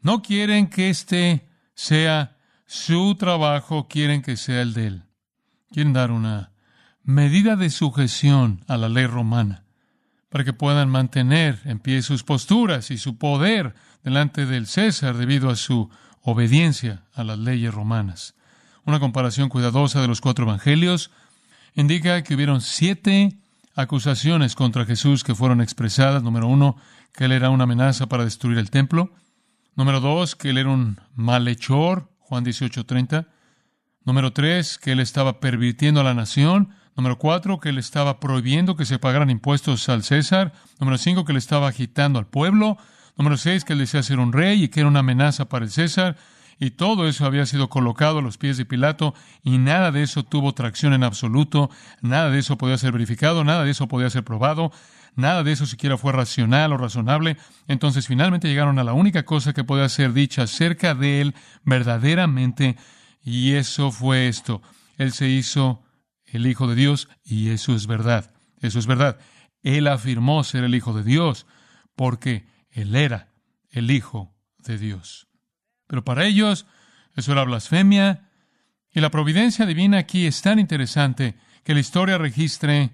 No 0.00 0.22
quieren 0.22 0.68
que 0.68 0.90
este 0.90 1.46
sea 1.74 2.36
su 2.66 3.14
trabajo, 3.16 3.86
quieren 3.86 4.22
que 4.22 4.36
sea 4.36 4.62
el 4.62 4.74
de 4.74 4.86
él. 4.88 5.02
Quieren 5.70 5.92
dar 5.92 6.10
una 6.10 6.52
medida 7.04 7.54
de 7.54 7.70
sujeción 7.70 8.64
a 8.66 8.76
la 8.76 8.88
ley 8.88 9.06
romana 9.06 9.64
para 10.28 10.44
que 10.44 10.52
puedan 10.54 10.88
mantener 10.88 11.60
en 11.64 11.78
pie 11.78 12.00
sus 12.00 12.24
posturas 12.24 12.90
y 12.90 12.96
su 12.96 13.18
poder 13.18 13.74
delante 14.02 14.46
del 14.46 14.66
César 14.66 15.16
debido 15.16 15.50
a 15.50 15.56
su 15.56 15.90
obediencia 16.22 17.04
a 17.12 17.22
las 17.24 17.38
leyes 17.38 17.74
romanas. 17.74 18.34
Una 18.84 18.98
comparación 18.98 19.48
cuidadosa 19.50 20.00
de 20.00 20.08
los 20.08 20.20
cuatro 20.20 20.46
evangelios 20.46 21.10
indica 21.74 22.22
que 22.22 22.34
hubieron 22.34 22.62
siete 22.62 23.36
acusaciones 23.74 24.54
contra 24.54 24.84
Jesús 24.84 25.24
que 25.24 25.34
fueron 25.34 25.60
expresadas. 25.60 26.22
Número 26.22 26.46
uno, 26.46 26.76
que 27.12 27.24
él 27.24 27.32
era 27.32 27.50
una 27.50 27.64
amenaza 27.64 28.06
para 28.06 28.24
destruir 28.24 28.58
el 28.58 28.70
templo. 28.70 29.12
Número 29.74 30.00
dos, 30.00 30.36
que 30.36 30.50
él 30.50 30.58
era 30.58 30.68
un 30.68 31.00
malhechor, 31.14 32.10
Juan 32.18 32.44
18:30. 32.44 33.26
Número 34.04 34.32
tres, 34.32 34.78
que 34.78 34.92
él 34.92 35.00
estaba 35.00 35.40
pervirtiendo 35.40 36.00
a 36.00 36.04
la 36.04 36.14
nación. 36.14 36.70
Número 36.96 37.18
cuatro, 37.18 37.58
que 37.58 37.70
él 37.70 37.78
estaba 37.78 38.20
prohibiendo 38.20 38.76
que 38.76 38.84
se 38.84 38.98
pagaran 38.98 39.30
impuestos 39.30 39.88
al 39.88 40.02
César. 40.02 40.52
Número 40.78 40.98
cinco, 40.98 41.24
que 41.24 41.32
él 41.32 41.38
estaba 41.38 41.68
agitando 41.68 42.18
al 42.18 42.26
pueblo. 42.26 42.76
Número 43.16 43.36
seis, 43.36 43.64
que 43.64 43.72
él 43.72 43.78
decía 43.78 44.02
ser 44.02 44.18
un 44.18 44.32
rey 44.32 44.64
y 44.64 44.68
que 44.68 44.80
era 44.80 44.88
una 44.88 45.00
amenaza 45.00 45.48
para 45.48 45.64
el 45.64 45.70
César. 45.70 46.16
Y 46.62 46.70
todo 46.70 47.08
eso 47.08 47.26
había 47.26 47.44
sido 47.44 47.68
colocado 47.68 48.20
a 48.20 48.22
los 48.22 48.38
pies 48.38 48.56
de 48.56 48.64
Pilato 48.64 49.14
y 49.42 49.58
nada 49.58 49.90
de 49.90 50.04
eso 50.04 50.22
tuvo 50.22 50.54
tracción 50.54 50.92
en 50.92 51.02
absoluto, 51.02 51.70
nada 52.02 52.30
de 52.30 52.38
eso 52.38 52.56
podía 52.56 52.78
ser 52.78 52.92
verificado, 52.92 53.42
nada 53.42 53.64
de 53.64 53.72
eso 53.72 53.88
podía 53.88 54.08
ser 54.10 54.22
probado, 54.22 54.70
Nada 55.16 55.42
de 55.42 55.50
eso 55.52 55.66
siquiera 55.66 55.98
fue 55.98 56.12
racional 56.12 56.72
o 56.72 56.78
razonable. 56.78 57.36
Entonces 57.66 58.06
finalmente 58.06 58.48
llegaron 58.48 58.78
a 58.78 58.84
la 58.84 58.92
única 58.92 59.24
cosa 59.24 59.52
que 59.52 59.64
podía 59.64 59.88
ser 59.88 60.12
dicha 60.12 60.44
acerca 60.44 60.94
de 60.94 61.20
él 61.20 61.34
verdaderamente, 61.64 62.76
y 63.20 63.52
eso 63.54 63.90
fue 63.90 64.28
esto. 64.28 64.62
Él 64.96 65.12
se 65.12 65.28
hizo 65.28 65.82
el 66.24 66.46
Hijo 66.46 66.68
de 66.68 66.76
Dios, 66.76 67.08
y 67.24 67.50
eso 67.50 67.74
es 67.74 67.88
verdad. 67.88 68.32
Eso 68.60 68.78
es 68.78 68.86
verdad. 68.86 69.18
Él 69.62 69.88
afirmó 69.88 70.44
ser 70.44 70.62
el 70.64 70.76
Hijo 70.76 70.94
de 70.94 71.02
Dios, 71.02 71.44
porque 71.94 72.46
él 72.70 72.94
era 72.94 73.34
el 73.70 73.90
Hijo 73.90 74.32
de 74.60 74.78
Dios. 74.78 75.26
Pero 75.92 76.06
para 76.06 76.24
ellos 76.24 76.64
eso 77.16 77.32
era 77.32 77.44
blasfemia, 77.44 78.30
y 78.94 79.00
la 79.00 79.10
providencia 79.10 79.66
divina 79.66 79.98
aquí 79.98 80.24
es 80.24 80.40
tan 80.40 80.58
interesante 80.58 81.34
que 81.64 81.74
la 81.74 81.80
historia 81.80 82.16
registre 82.16 82.92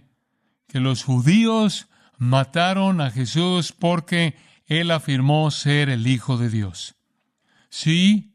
que 0.66 0.80
los 0.80 1.04
judíos 1.04 1.86
mataron 2.16 3.00
a 3.00 3.12
Jesús 3.12 3.70
porque 3.70 4.34
él 4.66 4.90
afirmó 4.90 5.52
ser 5.52 5.90
el 5.90 6.08
Hijo 6.08 6.38
de 6.38 6.50
Dios. 6.50 6.96
Si 7.68 8.34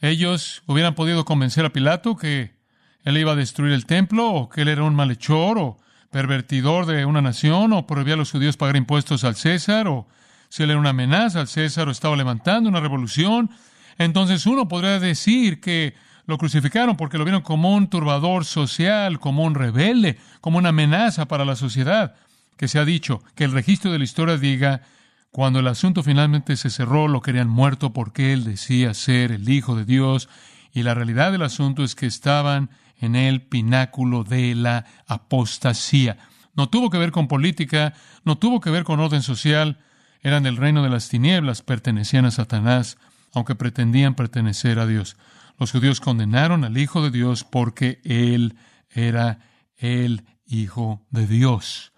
ellos 0.00 0.62
hubieran 0.66 0.94
podido 0.94 1.24
convencer 1.24 1.64
a 1.64 1.72
Pilato 1.72 2.14
que 2.14 2.60
él 3.02 3.18
iba 3.18 3.32
a 3.32 3.36
destruir 3.36 3.72
el 3.72 3.86
templo, 3.86 4.30
o 4.30 4.48
que 4.48 4.62
él 4.62 4.68
era 4.68 4.84
un 4.84 4.94
malhechor, 4.94 5.58
o 5.58 5.78
pervertidor 6.12 6.86
de 6.86 7.06
una 7.06 7.22
nación, 7.22 7.72
o 7.72 7.88
prohibía 7.88 8.14
a 8.14 8.18
los 8.18 8.30
judíos 8.30 8.56
pagar 8.56 8.76
impuestos 8.76 9.24
al 9.24 9.34
César, 9.34 9.88
o 9.88 10.06
si 10.48 10.62
él 10.62 10.70
era 10.70 10.78
una 10.78 10.90
amenaza 10.90 11.40
al 11.40 11.48
César, 11.48 11.88
o 11.88 11.90
estaba 11.90 12.14
levantando 12.14 12.68
una 12.68 12.78
revolución, 12.78 13.50
entonces 13.98 14.46
uno 14.46 14.68
podría 14.68 14.98
decir 14.98 15.60
que 15.60 15.94
lo 16.26 16.38
crucificaron 16.38 16.96
porque 16.96 17.18
lo 17.18 17.24
vieron 17.24 17.42
como 17.42 17.74
un 17.74 17.88
turbador 17.88 18.44
social, 18.44 19.20
como 19.20 19.44
un 19.44 19.54
rebelde, 19.54 20.18
como 20.40 20.58
una 20.58 20.70
amenaza 20.70 21.26
para 21.26 21.44
la 21.44 21.56
sociedad 21.56 22.14
que 22.56 22.68
se 22.68 22.78
ha 22.78 22.84
dicho, 22.84 23.22
que 23.34 23.44
el 23.44 23.52
registro 23.52 23.92
de 23.92 23.98
la 23.98 24.04
historia 24.04 24.38
diga, 24.38 24.82
cuando 25.30 25.60
el 25.60 25.68
asunto 25.68 26.02
finalmente 26.02 26.56
se 26.56 26.70
cerró, 26.70 27.08
lo 27.08 27.20
querían 27.20 27.48
muerto 27.48 27.92
porque 27.92 28.32
él 28.32 28.44
decía 28.44 28.94
ser 28.94 29.32
el 29.32 29.48
Hijo 29.48 29.76
de 29.76 29.84
Dios, 29.84 30.28
y 30.72 30.82
la 30.82 30.94
realidad 30.94 31.32
del 31.32 31.42
asunto 31.42 31.84
es 31.84 31.94
que 31.94 32.06
estaban 32.06 32.70
en 32.98 33.14
el 33.14 33.42
pináculo 33.42 34.24
de 34.24 34.54
la 34.54 34.86
apostasía. 35.06 36.16
No 36.54 36.70
tuvo 36.70 36.88
que 36.88 36.98
ver 36.98 37.12
con 37.12 37.28
política, 37.28 37.92
no 38.24 38.38
tuvo 38.38 38.60
que 38.60 38.70
ver 38.70 38.84
con 38.84 39.00
orden 39.00 39.22
social, 39.22 39.78
eran 40.22 40.42
del 40.42 40.56
reino 40.56 40.82
de 40.82 40.90
las 40.90 41.08
tinieblas, 41.08 41.62
pertenecían 41.62 42.24
a 42.24 42.30
Satanás, 42.30 42.96
aunque 43.36 43.54
pretendían 43.54 44.14
pertenecer 44.14 44.78
a 44.78 44.86
Dios. 44.86 45.18
Los 45.58 45.70
judíos 45.70 46.00
condenaron 46.00 46.64
al 46.64 46.78
Hijo 46.78 47.02
de 47.02 47.10
Dios 47.10 47.44
porque 47.44 48.00
él 48.02 48.56
era 48.88 49.40
el 49.76 50.24
Hijo 50.46 51.06
de 51.10 51.26
Dios. 51.26 51.92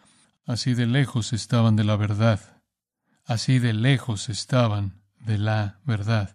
Así 0.47 0.75
de 0.75 0.87
lejos 0.87 1.33
estaban 1.33 1.77
de 1.77 1.85
la 1.85 1.95
verdad. 1.95 2.41
Así 3.25 3.61
de 3.61 3.73
lejos 3.73 4.29
estaban 4.29 5.01
de 5.21 5.39
la 5.39 5.79
verdad. 5.85 6.35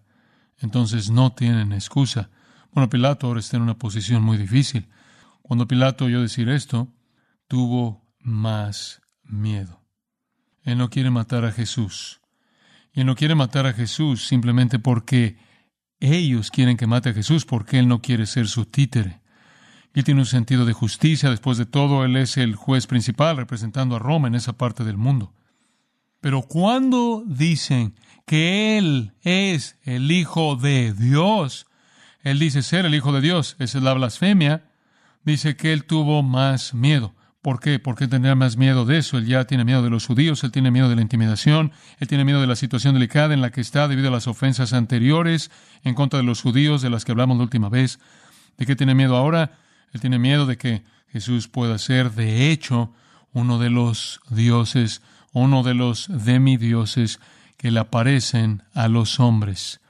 Entonces 0.58 1.10
no 1.10 1.34
tienen 1.34 1.74
excusa. 1.74 2.30
Bueno, 2.72 2.88
Pilato 2.88 3.28
ahora 3.28 3.42
está 3.42 3.58
en 3.58 3.64
una 3.64 3.78
posición 3.78 4.24
muy 4.24 4.38
difícil. 4.38 4.88
Cuando 5.42 5.68
Pilato 5.68 6.06
oyó 6.06 6.22
decir 6.22 6.48
esto, 6.48 6.88
tuvo 7.50 8.08
más 8.20 9.02
miedo. 9.24 9.84
Él 10.62 10.78
no 10.78 10.90
quiere 10.90 11.10
matar 11.10 11.44
a 11.44 11.52
Jesús. 11.52 12.23
Y 12.94 13.02
él 13.02 13.08
no 13.08 13.16
quiere 13.16 13.36
matar 13.36 13.66
a 13.66 13.74
Jesús 13.74 14.28
simplemente 14.28 14.80
porque 14.80 15.38
ellos 16.00 16.52
quieren 16.52 16.78
que 16.78 16.88
mate 16.88 17.10
a 17.10 17.14
Jesús, 17.14 17.46
porque 17.46 17.80
él 17.80 17.88
no 17.88 18.02
quiere 18.02 18.26
ser 18.26 18.48
su 18.48 18.66
títere. 18.66 19.22
Él 19.94 20.04
tiene 20.04 20.22
un 20.22 20.26
sentido 20.26 20.66
de 20.66 20.74
justicia. 20.74 21.30
Después 21.30 21.58
de 21.58 21.66
todo, 21.66 22.04
Él 22.04 22.16
es 22.18 22.38
el 22.38 22.56
juez 22.56 22.88
principal 22.88 23.38
representando 23.38 23.96
a 23.96 24.00
Roma 24.00 24.28
en 24.28 24.36
esa 24.36 24.54
parte 24.54 24.84
del 24.84 24.98
mundo. 24.98 25.34
Pero 26.20 26.44
cuando 26.44 27.24
dicen 27.26 27.96
que 28.26 28.78
Él 28.78 29.14
es 29.22 29.78
el 29.84 30.12
Hijo 30.12 30.56
de 30.56 30.94
Dios, 30.94 31.68
Él 32.22 32.40
dice 32.40 32.64
ser 32.64 32.86
el 32.86 32.96
Hijo 32.96 33.12
de 33.12 33.22
Dios, 33.22 33.56
esa 33.60 33.78
es 33.78 33.84
la 33.84 33.94
blasfemia, 33.94 34.72
dice 35.24 35.56
que 35.56 35.74
Él 35.74 35.86
tuvo 35.86 36.24
más 36.24 36.74
miedo. 36.74 37.14
¿Por 37.44 37.60
qué? 37.60 37.78
Porque 37.78 38.08
tendría 38.08 38.36
más 38.36 38.56
miedo 38.56 38.86
de 38.86 39.00
eso. 39.00 39.18
Él 39.18 39.26
ya 39.26 39.44
tiene 39.44 39.66
miedo 39.66 39.84
de 39.84 39.90
los 39.90 40.08
judíos, 40.08 40.46
él 40.46 40.52
tiene 40.54 40.72
miedo 40.72 40.88
de 40.88 40.96
la 40.96 41.02
intimidación, 41.02 41.74
él 42.00 42.08
tiene 42.08 42.24
miedo 42.24 42.40
de 42.40 42.48
la 42.48 42.56
situación 42.56 42.94
delicada 42.94 43.34
en 43.34 43.42
la 43.42 43.52
que 43.52 43.60
está 43.60 43.90
debido 43.90 44.08
a 44.08 44.12
las 44.12 44.28
ofensas 44.28 44.72
anteriores 44.72 45.52
en 45.84 45.94
contra 45.94 46.20
de 46.20 46.24
los 46.24 46.42
judíos 46.42 46.82
de 46.82 46.90
las 46.90 47.04
que 47.04 47.12
hablamos 47.12 47.36
la 47.36 47.44
última 47.44 47.68
vez. 47.68 48.00
¿De 48.58 48.66
qué 48.66 48.78
tiene 48.78 48.96
miedo 48.96 49.18
ahora? 49.18 49.60
Él 49.92 50.00
tiene 50.00 50.20
miedo 50.20 50.46
de 50.46 50.58
que 50.58 50.86
Jesús 51.10 51.50
pueda 51.50 51.78
ser, 51.80 52.12
de 52.12 52.50
hecho, 52.50 52.94
uno 53.34 53.60
de 53.60 53.70
los 53.70 54.22
dioses, 54.30 55.02
uno 55.34 55.64
de 55.64 55.74
los 55.74 56.08
demidioses 56.08 57.20
que 57.58 57.72
le 57.72 57.82
aparecen 57.82 58.64
a 58.74 58.88
los 58.88 59.20
hombres. 59.20 59.82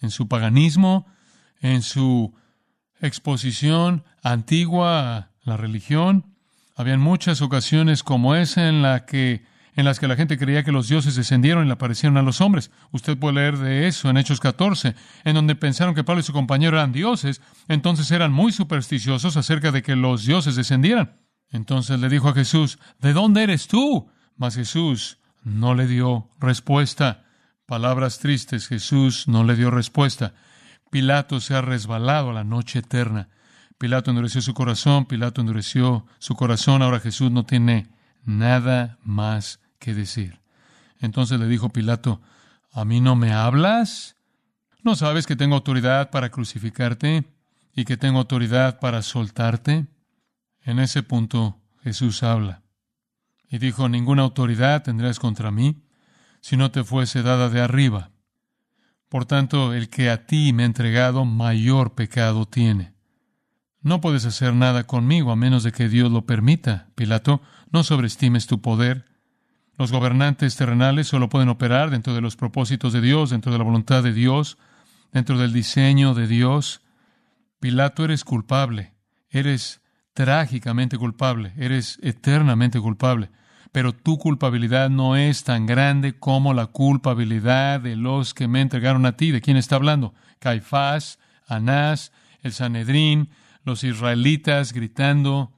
En 0.00 0.12
su 0.12 0.28
paganismo, 0.28 1.08
en 1.60 1.82
su 1.82 2.32
exposición 3.00 4.04
antigua 4.22 5.16
a 5.16 5.30
la 5.42 5.56
religión, 5.56 6.30
Habían 6.80 7.00
muchas 7.00 7.42
ocasiones 7.42 8.02
como 8.02 8.34
esa 8.34 8.66
en 8.66 8.80
la 8.80 9.04
que 9.04 9.44
en 9.74 9.84
las 9.84 10.00
que 10.00 10.08
la 10.08 10.16
gente 10.16 10.38
creía 10.38 10.64
que 10.64 10.72
los 10.72 10.88
dioses 10.88 11.14
descendieron 11.14 11.64
y 11.64 11.66
le 11.66 11.74
aparecieron 11.74 12.16
a 12.16 12.22
los 12.22 12.40
hombres. 12.40 12.70
Usted 12.90 13.18
puede 13.18 13.34
leer 13.34 13.58
de 13.58 13.86
eso 13.86 14.08
en 14.08 14.16
Hechos 14.16 14.40
14, 14.40 14.94
en 15.24 15.34
donde 15.34 15.56
pensaron 15.56 15.94
que 15.94 16.04
Pablo 16.04 16.20
y 16.20 16.24
su 16.24 16.32
compañero 16.32 16.78
eran 16.78 16.90
dioses, 16.92 17.42
entonces 17.68 18.10
eran 18.10 18.32
muy 18.32 18.50
supersticiosos 18.50 19.36
acerca 19.36 19.72
de 19.72 19.82
que 19.82 19.94
los 19.94 20.24
dioses 20.24 20.56
descendieran. 20.56 21.20
Entonces 21.50 22.00
le 22.00 22.08
dijo 22.08 22.30
a 22.30 22.34
Jesús, 22.34 22.78
¿de 22.98 23.12
dónde 23.12 23.42
eres 23.42 23.68
tú? 23.68 24.10
Mas 24.36 24.54
Jesús 24.54 25.18
no 25.44 25.74
le 25.74 25.86
dio 25.86 26.30
respuesta. 26.40 27.26
Palabras 27.66 28.20
tristes, 28.20 28.68
Jesús 28.68 29.28
no 29.28 29.44
le 29.44 29.54
dio 29.54 29.70
respuesta. 29.70 30.32
Pilato 30.90 31.40
se 31.40 31.54
ha 31.54 31.60
resbalado 31.60 32.30
a 32.30 32.34
la 32.34 32.44
noche 32.44 32.78
eterna. 32.78 33.28
Pilato 33.80 34.10
endureció 34.10 34.42
su 34.42 34.52
corazón, 34.52 35.06
Pilato 35.06 35.40
endureció 35.40 36.04
su 36.18 36.34
corazón, 36.34 36.82
ahora 36.82 37.00
Jesús 37.00 37.30
no 37.30 37.46
tiene 37.46 37.88
nada 38.26 38.98
más 39.02 39.58
que 39.78 39.94
decir. 39.94 40.38
Entonces 40.98 41.40
le 41.40 41.46
dijo 41.46 41.70
Pilato, 41.70 42.20
¿a 42.72 42.84
mí 42.84 43.00
no 43.00 43.16
me 43.16 43.32
hablas? 43.32 44.16
¿No 44.82 44.96
sabes 44.96 45.26
que 45.26 45.34
tengo 45.34 45.54
autoridad 45.54 46.10
para 46.10 46.28
crucificarte 46.28 47.24
y 47.74 47.86
que 47.86 47.96
tengo 47.96 48.18
autoridad 48.18 48.80
para 48.80 49.00
soltarte? 49.00 49.86
En 50.60 50.78
ese 50.78 51.02
punto 51.02 51.58
Jesús 51.82 52.22
habla 52.22 52.60
y 53.48 53.56
dijo, 53.56 53.88
ninguna 53.88 54.20
autoridad 54.20 54.82
tendrás 54.82 55.18
contra 55.18 55.50
mí 55.50 55.86
si 56.42 56.58
no 56.58 56.70
te 56.70 56.84
fuese 56.84 57.22
dada 57.22 57.48
de 57.48 57.62
arriba. 57.62 58.10
Por 59.08 59.24
tanto, 59.24 59.72
el 59.72 59.88
que 59.88 60.10
a 60.10 60.26
ti 60.26 60.52
me 60.52 60.64
ha 60.64 60.66
entregado 60.66 61.24
mayor 61.24 61.94
pecado 61.94 62.44
tiene. 62.44 62.99
No 63.82 64.02
puedes 64.02 64.26
hacer 64.26 64.54
nada 64.54 64.86
conmigo 64.86 65.32
a 65.32 65.36
menos 65.36 65.62
de 65.62 65.72
que 65.72 65.88
Dios 65.88 66.10
lo 66.10 66.26
permita, 66.26 66.88
Pilato. 66.94 67.40
No 67.72 67.82
sobreestimes 67.82 68.46
tu 68.46 68.60
poder. 68.60 69.06
Los 69.78 69.90
gobernantes 69.90 70.56
terrenales 70.56 71.08
solo 71.08 71.30
pueden 71.30 71.48
operar 71.48 71.88
dentro 71.88 72.12
de 72.14 72.20
los 72.20 72.36
propósitos 72.36 72.92
de 72.92 73.00
Dios, 73.00 73.30
dentro 73.30 73.50
de 73.52 73.56
la 73.56 73.64
voluntad 73.64 74.02
de 74.02 74.12
Dios, 74.12 74.58
dentro 75.12 75.38
del 75.38 75.54
diseño 75.54 76.12
de 76.12 76.26
Dios. 76.26 76.82
Pilato, 77.58 78.04
eres 78.04 78.22
culpable. 78.22 78.92
Eres 79.30 79.80
trágicamente 80.12 80.98
culpable. 80.98 81.54
Eres 81.56 81.98
eternamente 82.02 82.78
culpable. 82.80 83.30
Pero 83.72 83.94
tu 83.94 84.18
culpabilidad 84.18 84.90
no 84.90 85.16
es 85.16 85.44
tan 85.44 85.64
grande 85.64 86.18
como 86.18 86.52
la 86.52 86.66
culpabilidad 86.66 87.80
de 87.80 87.96
los 87.96 88.34
que 88.34 88.46
me 88.46 88.60
entregaron 88.60 89.06
a 89.06 89.16
ti. 89.16 89.30
¿De 89.30 89.40
quién 89.40 89.56
está 89.56 89.76
hablando? 89.76 90.12
Caifás, 90.38 91.18
Anás, 91.46 92.12
el 92.42 92.52
Sanedrín, 92.52 93.30
los 93.64 93.84
israelitas 93.84 94.72
gritando. 94.72 95.52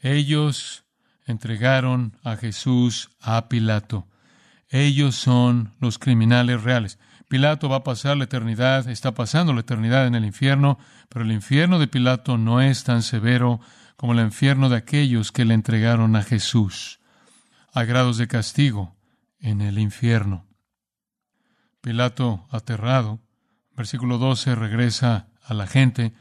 Ellos 0.00 0.84
entregaron 1.26 2.18
a 2.22 2.36
Jesús 2.36 3.10
a 3.20 3.48
Pilato. 3.48 4.08
Ellos 4.68 5.16
son 5.16 5.74
los 5.80 5.98
criminales 5.98 6.62
reales. 6.62 6.98
Pilato 7.28 7.68
va 7.68 7.76
a 7.76 7.84
pasar 7.84 8.16
la 8.16 8.24
eternidad, 8.24 8.88
está 8.88 9.14
pasando 9.14 9.52
la 9.52 9.60
eternidad 9.60 10.06
en 10.06 10.14
el 10.14 10.24
infierno, 10.24 10.78
pero 11.08 11.24
el 11.24 11.32
infierno 11.32 11.78
de 11.78 11.88
Pilato 11.88 12.36
no 12.36 12.60
es 12.60 12.84
tan 12.84 13.02
severo 13.02 13.60
como 13.96 14.12
el 14.12 14.20
infierno 14.20 14.68
de 14.68 14.76
aquellos 14.76 15.32
que 15.32 15.44
le 15.44 15.54
entregaron 15.54 16.16
a 16.16 16.22
Jesús. 16.22 17.00
Hay 17.72 17.86
grados 17.86 18.18
de 18.18 18.28
castigo 18.28 18.96
en 19.40 19.60
el 19.60 19.78
infierno. 19.78 20.46
Pilato, 21.80 22.46
aterrado, 22.50 23.20
versículo 23.76 24.18
12, 24.18 24.54
regresa 24.54 25.28
a 25.42 25.54
la 25.54 25.66
gente 25.66 26.12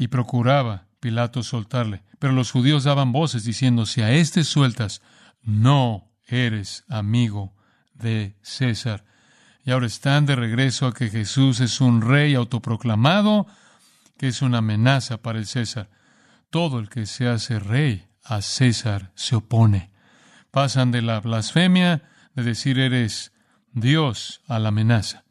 y 0.00 0.08
procuraba 0.08 0.86
Pilato 0.98 1.42
soltarle. 1.42 2.02
Pero 2.18 2.32
los 2.32 2.50
judíos 2.50 2.84
daban 2.84 3.12
voces 3.12 3.44
diciendo, 3.44 3.84
si 3.84 4.00
a 4.00 4.12
éste 4.12 4.44
sueltas, 4.44 5.02
no 5.42 6.10
eres 6.26 6.84
amigo 6.88 7.54
de 7.92 8.34
César. 8.40 9.04
Y 9.62 9.72
ahora 9.72 9.86
están 9.86 10.24
de 10.24 10.36
regreso 10.36 10.86
a 10.86 10.94
que 10.94 11.10
Jesús 11.10 11.60
es 11.60 11.82
un 11.82 12.00
rey 12.00 12.34
autoproclamado, 12.34 13.46
que 14.16 14.28
es 14.28 14.40
una 14.40 14.58
amenaza 14.58 15.18
para 15.18 15.38
el 15.38 15.46
César. 15.46 15.90
Todo 16.48 16.78
el 16.78 16.88
que 16.88 17.04
se 17.04 17.28
hace 17.28 17.58
rey 17.58 18.06
a 18.24 18.40
César 18.40 19.12
se 19.14 19.36
opone. 19.36 19.90
Pasan 20.50 20.92
de 20.92 21.02
la 21.02 21.20
blasfemia, 21.20 22.04
de 22.34 22.42
decir 22.42 22.78
eres 22.78 23.32
Dios, 23.74 24.40
a 24.48 24.58
la 24.58 24.68
amenaza. 24.68 25.24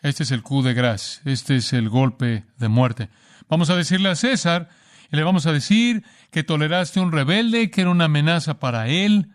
Este 0.00 0.22
es 0.22 0.30
el 0.30 0.42
coup 0.42 0.64
de 0.64 0.72
grace, 0.72 1.20
este 1.26 1.56
es 1.56 1.74
el 1.74 1.90
golpe 1.90 2.46
de 2.56 2.68
muerte. 2.68 3.10
Vamos 3.48 3.70
a 3.70 3.76
decirle 3.76 4.08
a 4.08 4.16
César 4.16 4.68
y 5.10 5.16
le 5.16 5.22
vamos 5.22 5.46
a 5.46 5.52
decir 5.52 6.04
que 6.30 6.42
toleraste 6.42 7.00
un 7.00 7.12
rebelde 7.12 7.70
que 7.70 7.82
era 7.82 7.90
una 7.90 8.06
amenaza 8.06 8.58
para 8.58 8.88
él, 8.88 9.30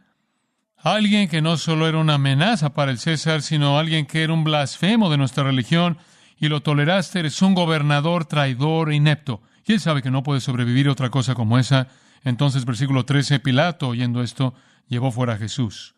alguien 0.77 1.27
que 1.27 1.41
no 1.41 1.57
solo 1.57 1.87
era 1.87 1.97
una 1.97 2.15
amenaza 2.15 2.73
para 2.73 2.91
el 2.91 2.99
César, 2.99 3.41
sino 3.41 3.77
alguien 3.77 4.05
que 4.05 4.23
era 4.23 4.33
un 4.33 4.43
blasfemo 4.43 5.09
de 5.09 5.17
nuestra 5.17 5.43
religión, 5.43 5.97
y 6.37 6.47
lo 6.47 6.61
toleraste, 6.61 7.19
eres 7.19 7.41
un 7.41 7.53
gobernador 7.53 8.25
traidor 8.25 8.91
e 8.91 8.95
inepto. 8.95 9.41
Y 9.65 9.73
él 9.73 9.79
sabe 9.81 10.01
que 10.01 10.09
no 10.09 10.23
puede 10.23 10.39
sobrevivir 10.39 10.87
otra 10.87 11.09
cosa 11.09 11.35
como 11.35 11.59
esa. 11.59 11.87
Entonces, 12.23 12.63
versículo 12.65 13.03
13, 13.05 13.39
Pilato, 13.39 13.89
oyendo 13.89 14.23
esto, 14.23 14.53
llevó 14.87 15.11
fuera 15.11 15.33
a 15.33 15.37
Jesús 15.37 15.95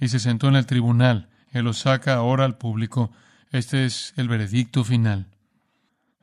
y 0.00 0.08
se 0.08 0.18
sentó 0.18 0.48
en 0.48 0.56
el 0.56 0.66
tribunal. 0.66 1.28
Él 1.50 1.64
lo 1.64 1.72
saca 1.72 2.14
ahora 2.14 2.44
al 2.44 2.58
público. 2.58 3.12
Este 3.50 3.84
es 3.84 4.14
el 4.16 4.28
veredicto 4.28 4.84
final. 4.84 5.31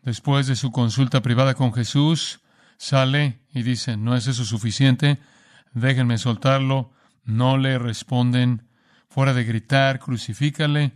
Después 0.04 0.48
de 0.48 0.56
su 0.56 0.72
consulta 0.72 1.22
privada 1.22 1.56
con 1.56 1.74
Jesús, 1.74 2.40
sale 2.78 3.40
y 3.54 3.64
dice, 3.64 3.98
¿no 3.98 4.16
es 4.16 4.28
eso 4.28 4.46
suficiente? 4.46 5.20
Déjenme 5.74 6.18
soltarlo. 6.18 6.92
No 7.24 7.58
le 7.58 7.78
responden. 7.78 8.68
Fuera 9.10 9.34
de 9.34 9.44
gritar, 9.44 10.00
crucifícale. 10.00 10.94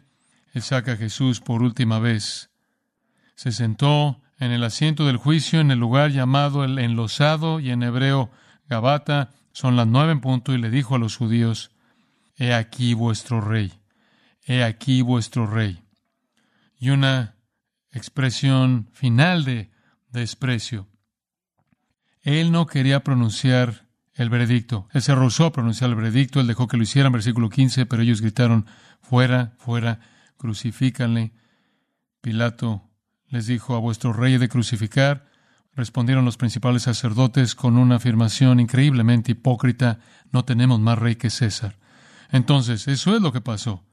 Él 0.53 0.61
saca 0.61 0.93
a 0.93 0.97
Jesús 0.97 1.41
por 1.41 1.61
última 1.61 1.99
vez. 1.99 2.49
Se 3.35 3.51
sentó 3.51 4.21
en 4.39 4.51
el 4.51 4.63
asiento 4.63 5.05
del 5.05 5.17
juicio 5.17 5.59
en 5.59 5.71
el 5.71 5.79
lugar 5.79 6.11
llamado 6.11 6.63
el 6.63 6.79
enlosado 6.79 7.59
y 7.59 7.71
en 7.71 7.83
hebreo 7.83 8.31
Gabata. 8.67 9.31
Son 9.51 9.75
las 9.75 9.87
nueve 9.87 10.11
en 10.11 10.21
punto 10.21 10.53
y 10.53 10.57
le 10.57 10.69
dijo 10.69 10.95
a 10.95 10.99
los 10.99 11.17
judíos, 11.17 11.71
He 12.37 12.53
aquí 12.53 12.93
vuestro 12.93 13.41
rey. 13.41 13.73
He 14.45 14.63
aquí 14.63 15.01
vuestro 15.01 15.47
rey. 15.47 15.83
Y 16.79 16.89
una 16.89 17.35
expresión 17.93 18.89
final 18.91 19.45
de 19.45 19.71
desprecio. 20.11 20.87
Él 22.21 22.51
no 22.51 22.65
quería 22.65 23.03
pronunciar 23.03 23.87
el 24.13 24.29
veredicto. 24.29 24.87
Él 24.91 25.01
se 25.01 25.15
rehusó 25.15 25.45
a 25.45 25.51
pronunciar 25.51 25.89
el 25.89 25.95
veredicto. 25.95 26.39
Él 26.39 26.47
dejó 26.47 26.67
que 26.67 26.77
lo 26.77 26.83
hicieran, 26.83 27.11
versículo 27.11 27.49
15, 27.49 27.85
pero 27.85 28.03
ellos 28.03 28.21
gritaron, 28.21 28.65
fuera, 29.01 29.53
fuera, 29.57 29.99
crucifícanle. 30.37 31.33
Pilato 32.21 32.89
les 33.27 33.47
dijo, 33.47 33.75
a 33.75 33.79
vuestro 33.79 34.13
rey 34.13 34.37
de 34.37 34.49
crucificar. 34.49 35.25
Respondieron 35.75 36.23
los 36.23 36.37
principales 36.37 36.83
sacerdotes 36.83 37.55
con 37.55 37.77
una 37.77 37.95
afirmación 37.95 38.59
increíblemente 38.59 39.31
hipócrita, 39.31 39.99
no 40.31 40.45
tenemos 40.45 40.79
más 40.79 40.99
rey 40.99 41.15
que 41.15 41.31
César. 41.31 41.77
Entonces, 42.31 42.87
eso 42.87 43.15
es 43.15 43.21
lo 43.21 43.31
que 43.31 43.41
pasó 43.41 43.83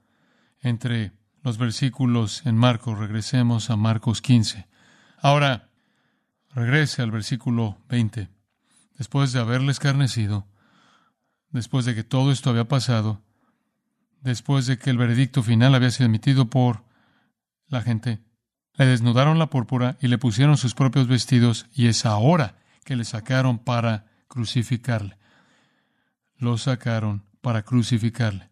entre 0.60 1.12
los 1.42 1.58
versículos 1.58 2.44
en 2.44 2.56
Marcos. 2.56 2.98
Regresemos 2.98 3.70
a 3.70 3.76
Marcos 3.76 4.22
15. 4.22 4.66
Ahora, 5.18 5.68
regrese 6.54 7.02
al 7.02 7.10
versículo 7.10 7.78
20. 7.88 8.28
Después 8.96 9.32
de 9.32 9.40
haberle 9.40 9.72
escarnecido, 9.72 10.46
después 11.50 11.84
de 11.84 11.94
que 11.94 12.04
todo 12.04 12.32
esto 12.32 12.50
había 12.50 12.68
pasado, 12.68 13.22
después 14.20 14.66
de 14.66 14.78
que 14.78 14.90
el 14.90 14.98
veredicto 14.98 15.42
final 15.42 15.74
había 15.74 15.90
sido 15.90 16.06
emitido 16.06 16.50
por 16.50 16.84
la 17.68 17.80
gente, 17.82 18.20
le 18.74 18.86
desnudaron 18.86 19.38
la 19.38 19.48
púrpura 19.48 19.96
y 20.00 20.08
le 20.08 20.18
pusieron 20.18 20.56
sus 20.56 20.74
propios 20.74 21.06
vestidos, 21.06 21.66
y 21.74 21.86
es 21.86 22.04
ahora 22.04 22.56
que 22.84 22.96
le 22.96 23.04
sacaron 23.04 23.58
para 23.58 24.06
crucificarle. 24.28 25.18
Lo 26.36 26.58
sacaron 26.58 27.24
para 27.40 27.62
crucificarle 27.62 28.49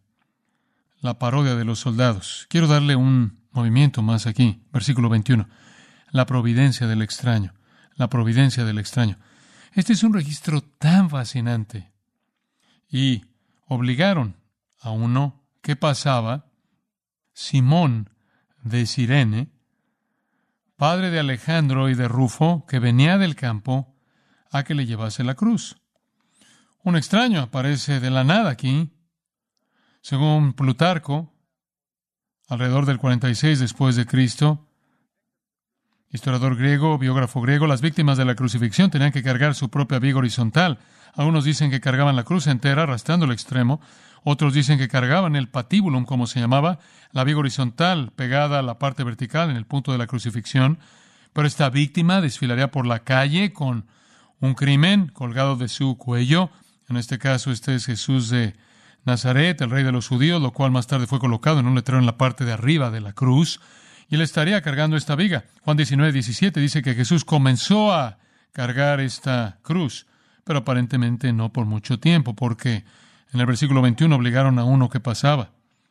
la 1.00 1.18
parodia 1.18 1.54
de 1.54 1.64
los 1.64 1.78
soldados. 1.78 2.46
Quiero 2.48 2.66
darle 2.66 2.96
un 2.96 3.40
movimiento 3.52 4.02
más 4.02 4.26
aquí, 4.26 4.62
versículo 4.72 5.08
21. 5.08 5.48
La 6.10 6.26
providencia 6.26 6.86
del 6.86 7.02
extraño, 7.02 7.54
la 7.94 8.08
providencia 8.08 8.64
del 8.64 8.78
extraño. 8.78 9.18
Este 9.72 9.92
es 9.92 10.02
un 10.02 10.14
registro 10.14 10.60
tan 10.62 11.10
fascinante. 11.10 11.92
Y 12.90 13.24
obligaron 13.66 14.36
a 14.80 14.90
uno 14.90 15.44
que 15.62 15.76
pasaba, 15.76 16.46
Simón 17.32 18.10
de 18.62 18.86
Sirene, 18.86 19.52
padre 20.76 21.10
de 21.10 21.20
Alejandro 21.20 21.88
y 21.88 21.94
de 21.94 22.08
Rufo, 22.08 22.64
que 22.66 22.78
venía 22.78 23.18
del 23.18 23.36
campo, 23.36 23.94
a 24.50 24.64
que 24.64 24.74
le 24.74 24.86
llevase 24.86 25.24
la 25.24 25.34
cruz. 25.34 25.76
Un 26.82 26.96
extraño 26.96 27.42
aparece 27.42 28.00
de 28.00 28.10
la 28.10 28.24
nada 28.24 28.50
aquí, 28.50 28.90
según 30.00 30.52
Plutarco, 30.52 31.32
alrededor 32.48 32.86
del 32.86 32.98
46 32.98 33.58
después 33.58 33.96
de 33.96 34.06
Cristo, 34.06 34.66
historiador 36.10 36.56
griego, 36.56 36.98
biógrafo 36.98 37.40
griego, 37.40 37.66
las 37.66 37.82
víctimas 37.82 38.16
de 38.16 38.24
la 38.24 38.34
crucifixión 38.34 38.90
tenían 38.90 39.12
que 39.12 39.22
cargar 39.22 39.54
su 39.54 39.68
propia 39.68 39.98
viga 39.98 40.18
horizontal. 40.18 40.78
Algunos 41.14 41.44
dicen 41.44 41.70
que 41.70 41.80
cargaban 41.80 42.16
la 42.16 42.24
cruz 42.24 42.46
entera 42.46 42.84
arrastrando 42.84 43.26
el 43.26 43.32
extremo, 43.32 43.80
otros 44.24 44.54
dicen 44.54 44.78
que 44.78 44.88
cargaban 44.88 45.36
el 45.36 45.48
patibulum, 45.48 46.04
como 46.04 46.26
se 46.26 46.40
llamaba, 46.40 46.78
la 47.12 47.24
viga 47.24 47.38
horizontal 47.38 48.12
pegada 48.12 48.58
a 48.58 48.62
la 48.62 48.78
parte 48.78 49.04
vertical 49.04 49.50
en 49.50 49.56
el 49.56 49.66
punto 49.66 49.92
de 49.92 49.98
la 49.98 50.06
crucifixión. 50.06 50.78
Pero 51.32 51.46
esta 51.46 51.70
víctima 51.70 52.20
desfilaría 52.20 52.70
por 52.70 52.86
la 52.86 53.00
calle 53.00 53.52
con 53.52 53.86
un 54.40 54.54
crimen 54.54 55.08
colgado 55.08 55.56
de 55.56 55.68
su 55.68 55.96
cuello. 55.96 56.50
En 56.88 56.96
este 56.96 57.18
caso, 57.18 57.50
este 57.52 57.74
es 57.74 57.86
Jesús 57.86 58.28
de 58.30 58.56
Nazaret, 59.08 59.60
el 59.60 59.70
rey 59.70 59.82
de 59.82 59.90
los 59.90 60.06
judíos, 60.06 60.40
lo 60.40 60.52
cual 60.52 60.70
más 60.70 60.86
tarde 60.86 61.06
fue 61.06 61.18
colocado 61.18 61.58
en 61.58 61.66
un 61.66 61.74
letrero 61.74 61.98
en 61.98 62.06
la 62.06 62.16
parte 62.16 62.44
de 62.44 62.52
arriba 62.52 62.90
de 62.90 63.00
la 63.00 63.12
cruz 63.12 63.60
y 64.08 64.14
él 64.14 64.20
estaría 64.20 64.62
cargando 64.62 64.96
esta 64.96 65.16
viga. 65.16 65.44
Juan 65.62 65.76
19, 65.76 66.12
17 66.12 66.60
dice 66.60 66.82
que 66.82 66.94
Jesús 66.94 67.24
comenzó 67.24 67.92
a 67.92 68.18
cargar 68.52 69.00
esta 69.00 69.58
cruz, 69.62 70.06
pero 70.44 70.60
aparentemente 70.60 71.32
no 71.32 71.52
por 71.52 71.66
mucho 71.66 71.98
tiempo, 71.98 72.34
porque 72.34 72.84
en 73.32 73.40
el 73.40 73.46
versículo 73.46 73.82
21 73.82 74.14
obligaron 74.14 74.58
a 74.58 74.64
uno 74.64 74.88
que 74.88 75.00
pasaba. 75.00 75.50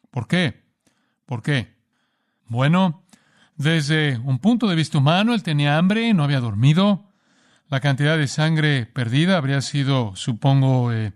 ¿Por 0.09 0.27
qué? 0.27 0.63
¿Por 1.25 1.43
qué? 1.43 1.75
Bueno, 2.47 3.03
desde 3.55 4.17
un 4.17 4.39
punto 4.39 4.67
de 4.67 4.75
vista 4.75 4.97
humano, 4.97 5.33
él 5.33 5.43
tenía 5.43 5.77
hambre, 5.77 6.13
no 6.13 6.23
había 6.23 6.39
dormido. 6.39 7.11
La 7.69 7.81
cantidad 7.81 8.17
de 8.17 8.27
sangre 8.27 8.85
perdida 8.85 9.37
habría 9.37 9.61
sido, 9.61 10.15
supongo, 10.15 10.91
eh, 10.91 11.13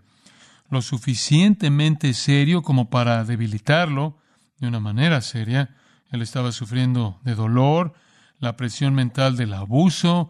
lo 0.72 0.82
suficientemente 0.82 2.14
serio 2.14 2.62
como 2.64 2.90
para 2.90 3.26
debilitarlo 3.26 4.18
de 4.58 4.68
una 4.68 4.80
manera 4.80 5.20
seria. 5.20 5.76
Él 6.12 6.22
estaba 6.22 6.54
sufriendo 6.54 7.20
de 7.24 7.36
dolor, 7.36 7.94
la 8.40 8.56
presión 8.56 8.96
mental 8.96 9.36
del 9.36 9.54
abuso, 9.54 10.30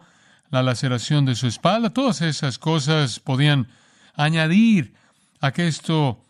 la 0.50 0.64
laceración 0.64 1.24
de 1.26 1.36
su 1.36 1.46
espalda, 1.46 1.90
todas 1.90 2.22
esas 2.22 2.58
cosas 2.58 3.20
podían 3.20 3.68
añadir 4.14 4.94
a 5.40 5.52
que 5.52 5.68
esto 5.68 6.24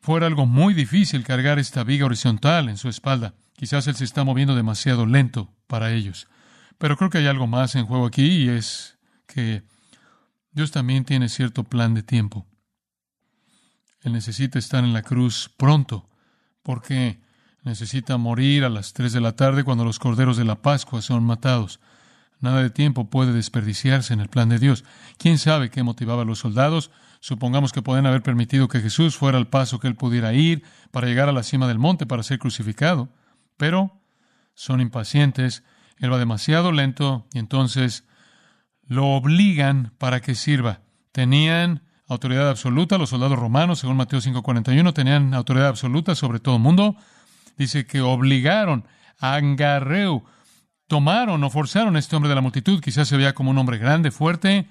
fuera 0.00 0.26
algo 0.26 0.44
muy 0.44 0.74
difícil 0.74 1.24
cargar 1.24 1.58
esta 1.58 1.84
viga 1.84 2.04
horizontal 2.04 2.68
en 2.68 2.76
su 2.76 2.90
espalda. 2.90 3.32
Quizás 3.56 3.86
él 3.88 3.94
se 3.94 4.04
está 4.04 4.24
moviendo 4.24 4.54
demasiado 4.54 5.06
lento 5.06 5.50
para 5.66 5.90
ellos. 5.90 6.28
Pero 6.76 6.98
creo 6.98 7.08
que 7.08 7.18
hay 7.18 7.26
algo 7.26 7.46
más 7.46 7.74
en 7.76 7.86
juego 7.86 8.06
aquí 8.06 8.44
y 8.44 8.48
es 8.50 8.98
que 9.26 9.62
Dios 10.52 10.70
también 10.70 11.04
tiene 11.06 11.30
cierto 11.30 11.64
plan 11.64 11.94
de 11.94 12.02
tiempo. 12.02 12.46
Él 14.02 14.12
necesita 14.12 14.58
estar 14.58 14.84
en 14.84 14.92
la 14.92 15.02
cruz 15.02 15.50
pronto, 15.56 16.08
porque 16.62 17.20
necesita 17.62 18.16
morir 18.16 18.64
a 18.64 18.70
las 18.70 18.92
tres 18.92 19.12
de 19.12 19.20
la 19.20 19.36
tarde 19.36 19.64
cuando 19.64 19.84
los 19.84 19.98
corderos 19.98 20.36
de 20.36 20.44
la 20.44 20.62
Pascua 20.62 21.02
son 21.02 21.24
matados. 21.24 21.80
Nada 22.40 22.62
de 22.62 22.70
tiempo 22.70 23.10
puede 23.10 23.32
desperdiciarse 23.32 24.14
en 24.14 24.20
el 24.20 24.28
plan 24.28 24.48
de 24.48 24.58
Dios. 24.58 24.84
¿Quién 25.18 25.36
sabe 25.36 25.70
qué 25.70 25.82
motivaba 25.82 26.22
a 26.22 26.24
los 26.24 26.38
soldados? 26.38 26.90
Supongamos 27.20 27.72
que 27.72 27.82
pueden 27.82 28.06
haber 28.06 28.22
permitido 28.22 28.68
que 28.68 28.80
Jesús 28.80 29.14
fuera 29.14 29.36
al 29.36 29.48
paso 29.48 29.78
que 29.78 29.88
él 29.88 29.94
pudiera 29.94 30.32
ir 30.32 30.62
para 30.90 31.06
llegar 31.06 31.28
a 31.28 31.32
la 31.32 31.42
cima 31.42 31.68
del 31.68 31.78
monte 31.78 32.06
para 32.06 32.22
ser 32.22 32.38
crucificado. 32.38 33.10
Pero 33.58 34.00
son 34.54 34.80
impacientes, 34.80 35.62
él 35.98 36.10
va 36.10 36.18
demasiado 36.18 36.72
lento 36.72 37.26
y 37.34 37.38
entonces 37.38 38.04
lo 38.86 39.08
obligan 39.08 39.92
para 39.98 40.20
que 40.20 40.34
sirva. 40.34 40.80
Tenían 41.12 41.82
autoridad 42.14 42.50
absoluta, 42.50 42.98
los 42.98 43.10
soldados 43.10 43.38
romanos, 43.38 43.78
según 43.78 43.96
Mateo 43.96 44.20
5:41, 44.20 44.92
tenían 44.92 45.32
autoridad 45.32 45.68
absoluta 45.68 46.14
sobre 46.14 46.40
todo 46.40 46.56
el 46.56 46.62
mundo, 46.62 46.96
dice 47.56 47.86
que 47.86 48.00
obligaron 48.00 48.84
a 49.18 49.36
Angarreu, 49.36 50.24
tomaron 50.88 51.42
o 51.44 51.50
forzaron 51.50 51.94
a 51.94 52.00
este 52.00 52.16
hombre 52.16 52.28
de 52.28 52.34
la 52.34 52.40
multitud, 52.40 52.80
quizás 52.80 53.06
se 53.08 53.16
veía 53.16 53.32
como 53.32 53.50
un 53.50 53.58
hombre 53.58 53.78
grande, 53.78 54.10
fuerte, 54.10 54.68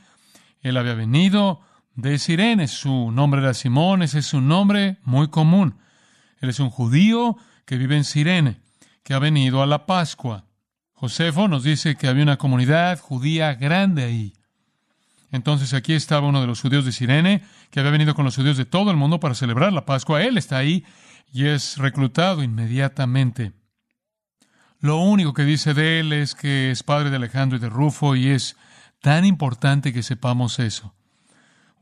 él 0.62 0.75
había 0.75 0.93
venido 0.93 1.62
de 1.95 2.19
Sirene, 2.19 2.67
su 2.67 3.12
nombre 3.12 3.41
era 3.41 3.54
Simón, 3.54 4.04
ese 4.04 4.19
es 4.19 4.34
un 4.34 4.49
nombre 4.49 4.97
muy 5.04 5.30
común. 5.30 5.80
Él 6.41 6.49
es 6.49 6.60
un 6.60 6.69
judío 6.69 7.38
que 7.65 7.78
vive 7.78 7.95
en 7.95 8.04
Sirene, 8.04 8.62
que 9.04 9.13
ha 9.13 9.19
venido 9.19 9.62
a 9.62 9.65
la 9.65 9.86
Pascua. 9.86 10.45
Josefo 10.91 11.47
nos 11.47 11.63
dice 11.63 11.95
que 11.95 12.08
había 12.08 12.23
una 12.23 12.38
comunidad 12.38 12.99
judía 12.99 13.54
grande 13.54 14.04
ahí. 14.04 14.34
Entonces 15.32 15.74
aquí 15.74 15.94
estaba 15.94 16.28
uno 16.28 16.42
de 16.42 16.48
los 16.48 16.62
judíos 16.62 16.86
de 16.86 16.92
Sirene, 16.92 17.44
que 17.70 17.80
había 17.80 17.92
venido 17.92 18.15
con 18.15 18.26
los 18.26 18.36
judíos 18.36 18.58
de 18.58 18.65
todo 18.65 18.89
el 18.92 18.98
mundo 18.98 19.20
para 19.20 19.36
celebrar 19.36 19.72
la 19.74 19.86
Pascua. 19.86 20.24
Él 20.24 20.38
está 20.38 20.58
ahí 20.58 20.84
y 21.32 21.46
es 21.46 21.78
reclutado 21.78 22.42
inmediatamente. 22.42 23.54
Lo 24.80 24.98
único 24.98 25.34
que 25.34 25.44
dice 25.44 25.74
de 25.74 26.00
él 26.00 26.13
es 26.13 26.36
que 26.36 26.72
es 26.72 26.84
padre 26.84 27.10
de 27.10 27.18
Alejandro 27.18 27.58
y 27.58 27.62
de 27.62 27.70
Rufo 27.70 28.15
y 28.15 28.30
es 28.30 28.56
tan 29.02 29.26
importante 29.26 29.94
que 29.94 30.04
sepamos 30.04 30.58
eso. 30.60 30.96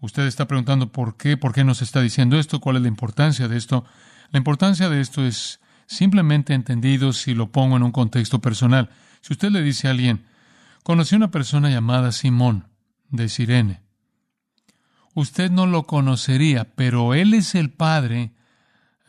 Usted 0.02 0.28
está 0.28 0.48
preguntando 0.48 0.92
por 0.92 1.16
qué, 1.16 1.38
por 1.38 1.54
qué 1.54 1.64
nos 1.64 1.82
está 1.82 2.02
diciendo 2.02 2.38
esto, 2.38 2.60
cuál 2.60 2.76
es 2.76 2.82
la 2.82 2.88
importancia 2.88 3.48
de 3.48 3.58
esto. 3.58 3.86
La 4.32 4.38
importancia 4.38 4.90
de 4.90 5.00
esto 5.00 5.26
es 5.26 5.60
simplemente 5.86 6.54
entendido 6.54 7.14
si 7.14 7.34
lo 7.34 7.52
pongo 7.52 7.78
en 7.78 7.84
un 7.84 7.92
contexto 7.92 8.40
personal. 8.40 8.90
Si 9.22 9.34
usted 9.34 9.52
le 9.52 9.62
dice 9.62 9.88
a 9.88 9.92
alguien, 9.92 10.26
conocí 10.84 11.16
a 11.16 11.18
una 11.18 11.32
persona 11.32 11.70
llamada 11.70 12.12
Simón 12.12 12.68
de 13.10 13.30
Sirene, 13.30 13.82
usted 15.14 15.50
no 15.52 15.66
lo 15.66 15.84
conocería, 15.84 16.76
pero 16.76 17.14
él 17.14 17.34
es 17.34 17.56
el 17.56 17.72
padre 17.72 18.34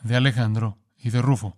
de 0.03 0.17
Alejandro 0.17 0.79
y 0.97 1.11
de 1.11 1.23
Rufo. 1.23 1.57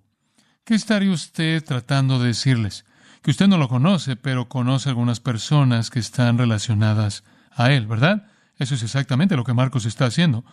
¿Qué 0.65 0.75
estaría 0.75 1.11
usted 1.11 1.65
tratando 1.65 2.19
de 2.19 2.29
decirles? 2.29 2.85
Que 3.23 3.31
usted 3.31 3.49
no 3.49 3.59
lo 3.59 3.69
conoce, 3.69 4.17
pero 4.17 4.49
conoce 4.49 4.89
algunas 4.89 5.21
personas 5.21 5.91
que 5.91 5.99
están 5.99 6.39
relacionadas 6.39 7.25
a 7.53 7.73
él, 7.73 7.87
¿verdad? 7.87 8.27
Eso 8.59 8.75
es 8.75 8.83
exactamente 8.83 9.37
lo 9.37 9.45
que 9.45 9.55
Marcos 9.55 9.85
está 9.87 10.07
haciendo. 10.07 10.45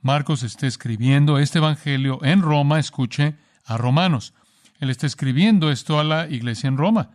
Marcos 0.00 0.42
está 0.42 0.66
escribiendo 0.66 1.38
este 1.38 1.58
Evangelio 1.58 2.18
en 2.24 2.42
Roma, 2.42 2.78
escuche, 2.78 3.36
a 3.64 3.76
romanos. 3.76 4.34
Él 4.80 4.90
está 4.90 5.06
escribiendo 5.06 5.70
esto 5.70 6.00
a 6.00 6.04
la 6.04 6.28
iglesia 6.28 6.68
en 6.68 6.76
Roma. 6.76 7.10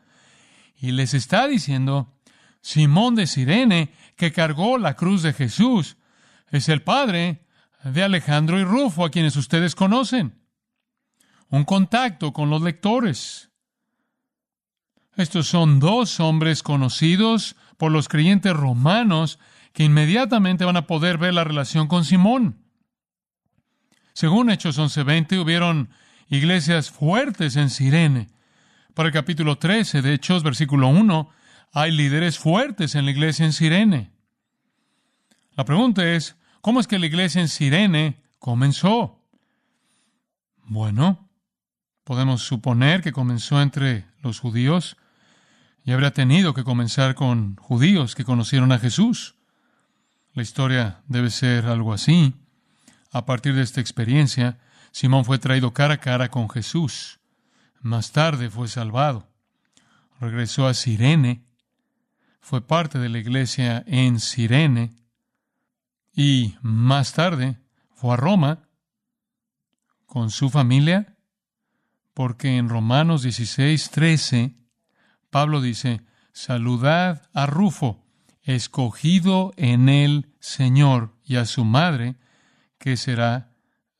Y 0.79 0.91
les 0.91 1.13
está 1.13 1.47
diciendo, 1.47 2.16
Simón 2.67 3.15
de 3.15 3.27
Sirene, 3.27 3.93
que 4.17 4.33
cargó 4.33 4.77
la 4.77 4.97
cruz 4.97 5.21
de 5.23 5.31
Jesús, 5.31 5.95
es 6.49 6.67
el 6.67 6.81
padre 6.81 7.45
de 7.85 8.03
Alejandro 8.03 8.59
y 8.59 8.65
Rufo, 8.65 9.05
a 9.05 9.09
quienes 9.09 9.37
ustedes 9.37 9.73
conocen. 9.73 10.37
Un 11.47 11.63
contacto 11.63 12.33
con 12.33 12.49
los 12.49 12.61
lectores. 12.61 13.51
Estos 15.15 15.47
son 15.47 15.79
dos 15.79 16.19
hombres 16.19 16.61
conocidos 16.61 17.55
por 17.77 17.93
los 17.93 18.09
creyentes 18.09 18.53
romanos 18.53 19.39
que 19.71 19.85
inmediatamente 19.85 20.65
van 20.65 20.75
a 20.75 20.87
poder 20.87 21.17
ver 21.17 21.35
la 21.35 21.45
relación 21.45 21.87
con 21.87 22.03
Simón. 22.03 22.65
Según 24.11 24.49
Hechos 24.49 24.77
11:20, 24.77 25.39
hubieron 25.39 25.89
iglesias 26.27 26.91
fuertes 26.91 27.55
en 27.55 27.69
Sirene. 27.69 28.27
Para 28.93 29.07
el 29.07 29.13
capítulo 29.13 29.57
13 29.57 30.01
de 30.01 30.15
Hechos, 30.15 30.43
versículo 30.43 30.89
1, 30.89 31.31
hay 31.73 31.91
líderes 31.91 32.39
fuertes 32.39 32.95
en 32.95 33.05
la 33.05 33.11
iglesia 33.11 33.45
en 33.45 33.53
Sirene. 33.53 34.11
La 35.55 35.65
pregunta 35.65 36.07
es, 36.07 36.37
¿Cómo 36.67 36.81
es 36.81 36.87
que 36.87 36.99
la 36.99 37.05
iglesia 37.05 37.39
en 37.39 37.47
Sirene 37.47 38.21
comenzó? 38.39 39.23
Bueno, 40.65 41.29
podemos 42.03 42.41
suponer 42.41 43.01
que 43.01 43.13
comenzó 43.13 43.61
entre 43.61 44.05
los 44.21 44.41
judíos 44.41 44.97
y 45.85 45.93
habría 45.93 46.11
tenido 46.11 46.53
que 46.53 46.65
comenzar 46.65 47.15
con 47.15 47.55
judíos 47.55 48.15
que 48.15 48.25
conocieron 48.25 48.73
a 48.73 48.79
Jesús. 48.79 49.35
La 50.33 50.43
historia 50.43 51.03
debe 51.07 51.29
ser 51.29 51.67
algo 51.67 51.93
así. 51.93 52.33
A 53.13 53.25
partir 53.25 53.55
de 53.55 53.61
esta 53.61 53.79
experiencia, 53.79 54.59
Simón 54.91 55.23
fue 55.23 55.39
traído 55.39 55.73
cara 55.73 55.93
a 55.93 55.99
cara 56.01 56.29
con 56.29 56.49
Jesús. 56.49 57.21
Más 57.79 58.11
tarde 58.11 58.49
fue 58.49 58.67
salvado. 58.67 59.31
Regresó 60.19 60.67
a 60.67 60.73
Sirene. 60.73 61.46
Fue 62.49 62.65
parte 62.65 62.97
de 62.97 63.09
la 63.09 63.17
iglesia 63.17 63.83
en 63.87 64.21
Sirene 64.21 64.93
y 66.15 66.55
más 66.61 67.11
tarde 67.11 67.57
fue 67.93 68.13
a 68.13 68.15
Roma 68.15 68.69
con 70.05 70.31
su 70.31 70.49
familia, 70.49 71.17
porque 72.13 72.55
en 72.55 72.69
Romanos 72.69 73.23
16, 73.23 73.89
13, 73.91 74.55
Pablo 75.29 75.59
dice, 75.59 76.03
saludad 76.31 77.29
a 77.33 77.47
Rufo, 77.47 78.01
escogido 78.43 79.53
en 79.57 79.89
el 79.89 80.33
Señor, 80.39 81.17
y 81.25 81.35
a 81.35 81.43
su 81.43 81.65
madre, 81.65 82.15
que 82.77 82.95
será 82.95 83.51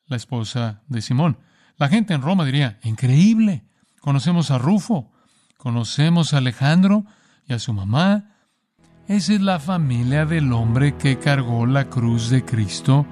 la 0.05 0.15
esposa 0.15 0.83
de 0.88 1.01
Simón. 1.01 1.38
La 1.75 1.89
gente 1.89 2.13
en 2.13 2.21
Roma 2.21 2.45
diría, 2.45 2.79
increíble, 2.83 3.65
conocemos 3.99 4.51
a 4.51 4.57
Rufo, 4.57 5.12
conocemos 5.57 6.33
a 6.33 6.38
Alejandro 6.38 7.03
y 7.45 7.51
a 7.51 7.60
su 7.60 7.73
mamá, 7.73 8.36
esa 9.08 9.34
es 9.34 9.41
la 9.41 9.60
familia 9.60 10.26
del 10.26 10.52
hombre 10.52 10.96
que 10.98 11.17
cargó 11.17 11.65
la 11.65 11.86
cruz 11.86 12.30
de 12.30 12.43
Cristo 12.43 13.06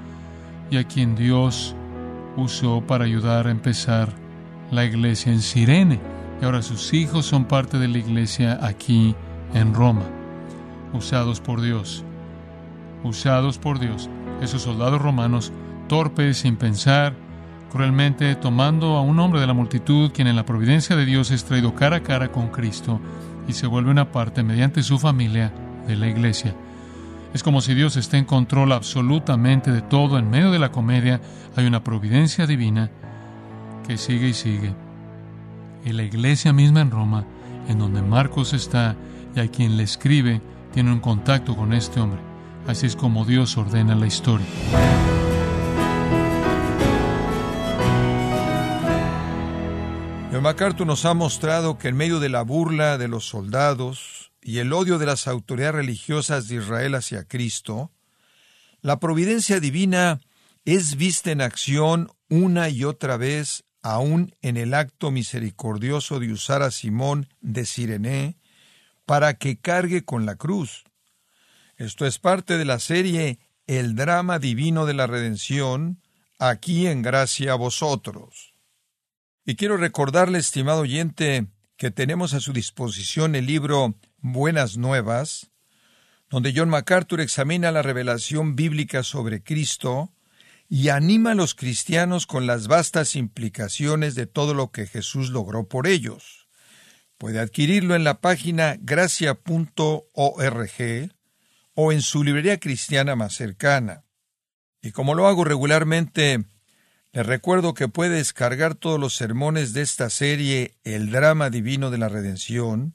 y 0.69 0.75
a 0.75 0.83
quien 0.83 1.15
Dios 1.15 1.73
usó 2.35 2.81
para 2.81 3.05
ayudar 3.05 3.47
a 3.47 3.51
empezar 3.51 4.09
la 4.71 4.83
iglesia 4.83 5.31
en 5.31 5.41
Sirene. 5.41 6.01
y 6.41 6.43
ahora 6.43 6.61
sus 6.61 6.93
hijos 6.93 7.25
son 7.25 7.45
parte 7.45 7.79
de 7.79 7.87
la 7.87 7.97
iglesia 7.97 8.59
aquí 8.61 9.15
en 9.53 9.73
Roma, 9.73 10.03
usados 10.91 11.39
por 11.39 11.61
Dios, 11.61 12.03
usados 13.03 13.57
por 13.57 13.79
Dios. 13.79 14.09
Esos 14.41 14.63
soldados 14.63 15.01
romanos, 15.01 15.53
torpes, 15.87 16.39
sin 16.39 16.57
pensar, 16.57 17.13
cruelmente 17.71 18.35
tomando 18.35 18.97
a 18.97 19.01
un 19.01 19.17
hombre 19.21 19.39
de 19.39 19.47
la 19.47 19.53
multitud, 19.53 20.11
quien 20.11 20.27
en 20.27 20.35
la 20.35 20.45
providencia 20.45 20.97
de 20.97 21.05
Dios 21.05 21.31
es 21.31 21.45
traído 21.45 21.73
cara 21.73 21.97
a 21.97 22.03
cara 22.03 22.33
con 22.33 22.49
Cristo 22.49 22.99
y 23.47 23.53
se 23.53 23.65
vuelve 23.65 23.91
una 23.91 24.11
parte 24.11 24.43
mediante 24.43 24.83
su 24.83 24.99
familia 24.99 25.53
de 25.87 25.95
la 25.95 26.07
iglesia. 26.07 26.55
Es 27.33 27.43
como 27.43 27.59
si 27.59 27.73
Dios 27.73 27.97
esté 27.97 28.17
en 28.17 28.25
control 28.25 28.71
absolutamente 28.71 29.71
de 29.71 29.81
todo. 29.81 30.17
En 30.17 30.29
medio 30.29 30.51
de 30.51 30.59
la 30.59 30.71
comedia 30.71 31.19
hay 31.55 31.65
una 31.65 31.83
providencia 31.83 32.47
divina 32.47 32.89
que 33.85 33.97
sigue 33.97 34.29
y 34.29 34.33
sigue. 34.33 34.73
Y 35.83 35.91
la 35.91 36.03
iglesia 36.03 36.53
misma 36.53 36.81
en 36.81 36.91
Roma, 36.91 37.25
en 37.67 37.77
donde 37.77 38.01
Marcos 38.01 38.53
está 38.53 38.95
y 39.35 39.39
a 39.41 39.47
quien 39.49 39.75
le 39.75 39.83
escribe, 39.83 40.41
tiene 40.73 40.91
un 40.91 40.99
contacto 40.99 41.55
con 41.55 41.73
este 41.73 41.99
hombre. 41.99 42.21
Así 42.67 42.85
es 42.85 42.95
como 42.95 43.25
Dios 43.25 43.57
ordena 43.57 43.95
la 43.95 44.07
historia. 44.07 44.47
El 50.31 50.41
MacArthur 50.41 50.87
nos 50.87 51.05
ha 51.05 51.13
mostrado 51.13 51.77
que 51.77 51.89
en 51.89 51.95
medio 51.95 52.19
de 52.19 52.29
la 52.29 52.43
burla 52.43 52.97
de 52.97 53.07
los 53.07 53.27
soldados 53.27 54.14
y 54.47 54.59
el 54.59 54.73
odio 54.73 54.99
de 54.99 55.07
las 55.07 55.27
autoridades 55.27 55.73
religiosas 55.73 56.47
de 56.47 56.57
Israel 56.57 56.93
hacia 56.93 57.23
Cristo, 57.23 57.91
la 58.79 58.99
providencia 58.99 59.59
divina 59.59 60.21
es 60.65 60.97
vista 60.97 61.31
en 61.31 61.41
acción 61.41 62.11
una 62.29 62.69
y 62.69 62.83
otra 62.83 63.17
vez, 63.17 63.63
aún 63.81 64.35
en 64.43 64.57
el 64.57 64.75
acto 64.75 65.09
misericordioso 65.09 66.19
de 66.19 66.31
usar 66.31 66.61
a 66.61 66.69
Simón 66.69 67.27
de 67.41 67.65
Sirene 67.65 68.37
para 69.07 69.33
que 69.33 69.57
cargue 69.57 70.05
con 70.05 70.27
la 70.27 70.35
cruz. 70.35 70.83
Esto 71.75 72.05
es 72.05 72.19
parte 72.19 72.59
de 72.59 72.65
la 72.65 72.77
serie 72.77 73.39
El 73.65 73.95
drama 73.95 74.37
divino 74.37 74.85
de 74.85 74.93
la 74.93 75.07
redención, 75.07 76.03
aquí 76.37 76.85
en 76.85 77.01
gracia 77.01 77.53
a 77.53 77.55
vosotros. 77.55 78.53
Y 79.43 79.55
quiero 79.55 79.77
recordarle, 79.77 80.37
estimado 80.37 80.81
oyente, 80.81 81.47
que 81.77 81.91
tenemos 81.91 82.33
a 82.33 82.39
su 82.39 82.53
disposición 82.53 83.35
el 83.35 83.45
libro 83.45 83.95
Buenas 84.19 84.77
Nuevas, 84.77 85.51
donde 86.29 86.53
John 86.55 86.69
MacArthur 86.69 87.21
examina 87.21 87.71
la 87.71 87.81
revelación 87.81 88.55
bíblica 88.55 89.03
sobre 89.03 89.43
Cristo 89.43 90.11
y 90.69 90.89
anima 90.89 91.31
a 91.31 91.35
los 91.35 91.53
cristianos 91.53 92.25
con 92.25 92.47
las 92.47 92.67
vastas 92.67 93.15
implicaciones 93.15 94.15
de 94.15 94.25
todo 94.25 94.53
lo 94.53 94.71
que 94.71 94.87
Jesús 94.87 95.29
logró 95.29 95.67
por 95.67 95.87
ellos. 95.87 96.47
Puede 97.17 97.39
adquirirlo 97.39 97.95
en 97.95 98.03
la 98.03 98.19
página 98.19 98.77
gracia.org 98.79 100.01
o 101.73 101.91
en 101.91 102.01
su 102.01 102.23
librería 102.23 102.59
cristiana 102.59 103.15
más 103.15 103.33
cercana. 103.33 104.05
Y 104.81 104.91
como 104.91 105.13
lo 105.13 105.27
hago 105.27 105.43
regularmente, 105.43 106.45
le 107.15 107.23
recuerdo 107.23 107.73
que 107.73 107.87
puede 107.87 108.17
descargar 108.17 108.75
todos 108.75 108.99
los 108.99 109.15
sermones 109.15 109.71
de 109.71 109.81
esta 109.81 110.09
serie 110.09 110.75
El 110.83 111.11
drama 111.11 111.49
divino 111.49 111.89
de 111.89 111.97
la 111.97 112.09
redención, 112.09 112.93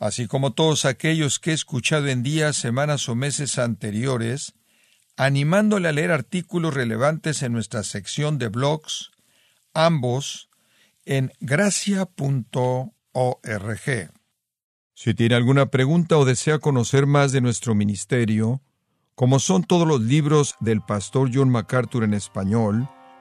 así 0.00 0.26
como 0.26 0.52
todos 0.52 0.84
aquellos 0.84 1.38
que 1.38 1.52
he 1.52 1.54
escuchado 1.54 2.08
en 2.08 2.24
días, 2.24 2.56
semanas 2.56 3.08
o 3.08 3.14
meses 3.14 3.60
anteriores, 3.60 4.54
animándole 5.16 5.88
a 5.88 5.92
leer 5.92 6.10
artículos 6.10 6.74
relevantes 6.74 7.40
en 7.42 7.52
nuestra 7.52 7.84
sección 7.84 8.38
de 8.38 8.48
blogs, 8.48 9.12
ambos 9.74 10.50
en 11.04 11.32
gracia.org. 11.38 12.10
Si 14.92 15.14
tiene 15.14 15.36
alguna 15.36 15.66
pregunta 15.66 16.18
o 16.18 16.24
desea 16.24 16.58
conocer 16.58 17.06
más 17.06 17.30
de 17.30 17.42
nuestro 17.42 17.76
ministerio, 17.76 18.60
como 19.14 19.38
son 19.38 19.62
todos 19.62 19.86
los 19.86 20.00
libros 20.00 20.56
del 20.58 20.80
pastor 20.80 21.30
John 21.32 21.48
MacArthur 21.48 22.02
en 22.02 22.12
español, 22.12 22.88